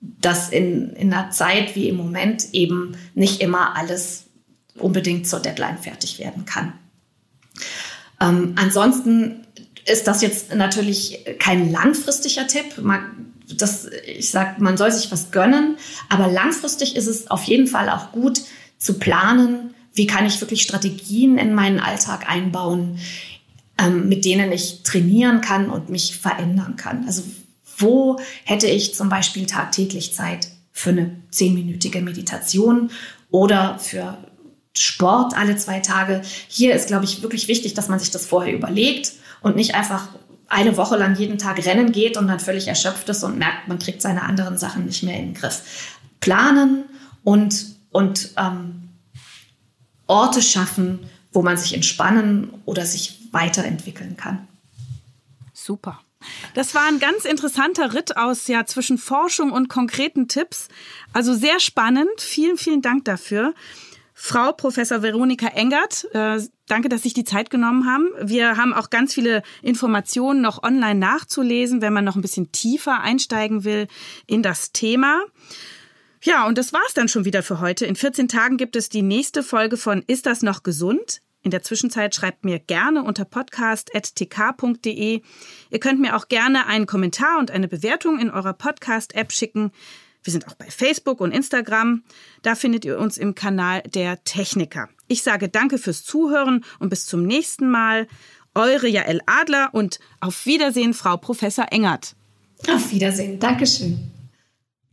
[0.00, 4.24] das in, in einer Zeit wie im Moment eben nicht immer alles
[4.78, 6.72] unbedingt zur Deadline fertig werden kann.
[8.18, 9.46] Ähm, ansonsten
[9.84, 12.78] ist das jetzt natürlich kein langfristiger Tipp.
[12.78, 15.76] Man, das, ich sage, man soll sich was gönnen,
[16.08, 18.40] aber langfristig ist es auf jeden Fall auch gut
[18.78, 22.98] zu planen, wie kann ich wirklich Strategien in meinen Alltag einbauen,
[23.78, 27.04] ähm, mit denen ich trainieren kann und mich verändern kann.
[27.06, 27.22] Also
[27.78, 32.90] wo hätte ich zum Beispiel tagtäglich Zeit für eine zehnminütige Meditation
[33.30, 34.18] oder für
[34.74, 36.22] Sport alle zwei Tage?
[36.48, 39.12] Hier ist, glaube ich, wirklich wichtig, dass man sich das vorher überlegt
[39.42, 40.08] und nicht einfach
[40.48, 43.78] eine Woche lang jeden Tag rennen geht und dann völlig erschöpft ist und merkt, man
[43.78, 45.62] kriegt seine anderen Sachen nicht mehr in den Griff.
[46.20, 46.84] Planen
[47.24, 48.81] und, und ähm,
[50.12, 51.00] Orte schaffen,
[51.32, 54.46] wo man sich entspannen oder sich weiterentwickeln kann.
[55.54, 56.00] Super.
[56.54, 60.68] Das war ein ganz interessanter Ritt aus ja zwischen Forschung und konkreten Tipps.
[61.12, 62.20] Also sehr spannend.
[62.20, 63.54] Vielen, vielen Dank dafür.
[64.14, 68.08] Frau Professor Veronika Engert, äh, danke, dass Sie sich die Zeit genommen haben.
[68.20, 73.00] Wir haben auch ganz viele Informationen noch online nachzulesen, wenn man noch ein bisschen tiefer
[73.00, 73.88] einsteigen will
[74.26, 75.22] in das Thema.
[76.24, 77.84] Ja, und das war's dann schon wieder für heute.
[77.84, 81.20] In 14 Tagen gibt es die nächste Folge von Ist das noch gesund?
[81.42, 85.22] In der Zwischenzeit schreibt mir gerne unter podcast.tk.de.
[85.70, 89.72] Ihr könnt mir auch gerne einen Kommentar und eine Bewertung in eurer Podcast-App schicken.
[90.22, 92.04] Wir sind auch bei Facebook und Instagram.
[92.42, 94.88] Da findet ihr uns im Kanal der Techniker.
[95.08, 98.06] Ich sage danke fürs Zuhören und bis zum nächsten Mal.
[98.54, 102.14] Eure Jael Adler und auf Wiedersehen, Frau Professor Engert.
[102.68, 103.40] Auf Wiedersehen.
[103.40, 104.12] Dankeschön.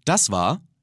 [0.06, 0.62] Das war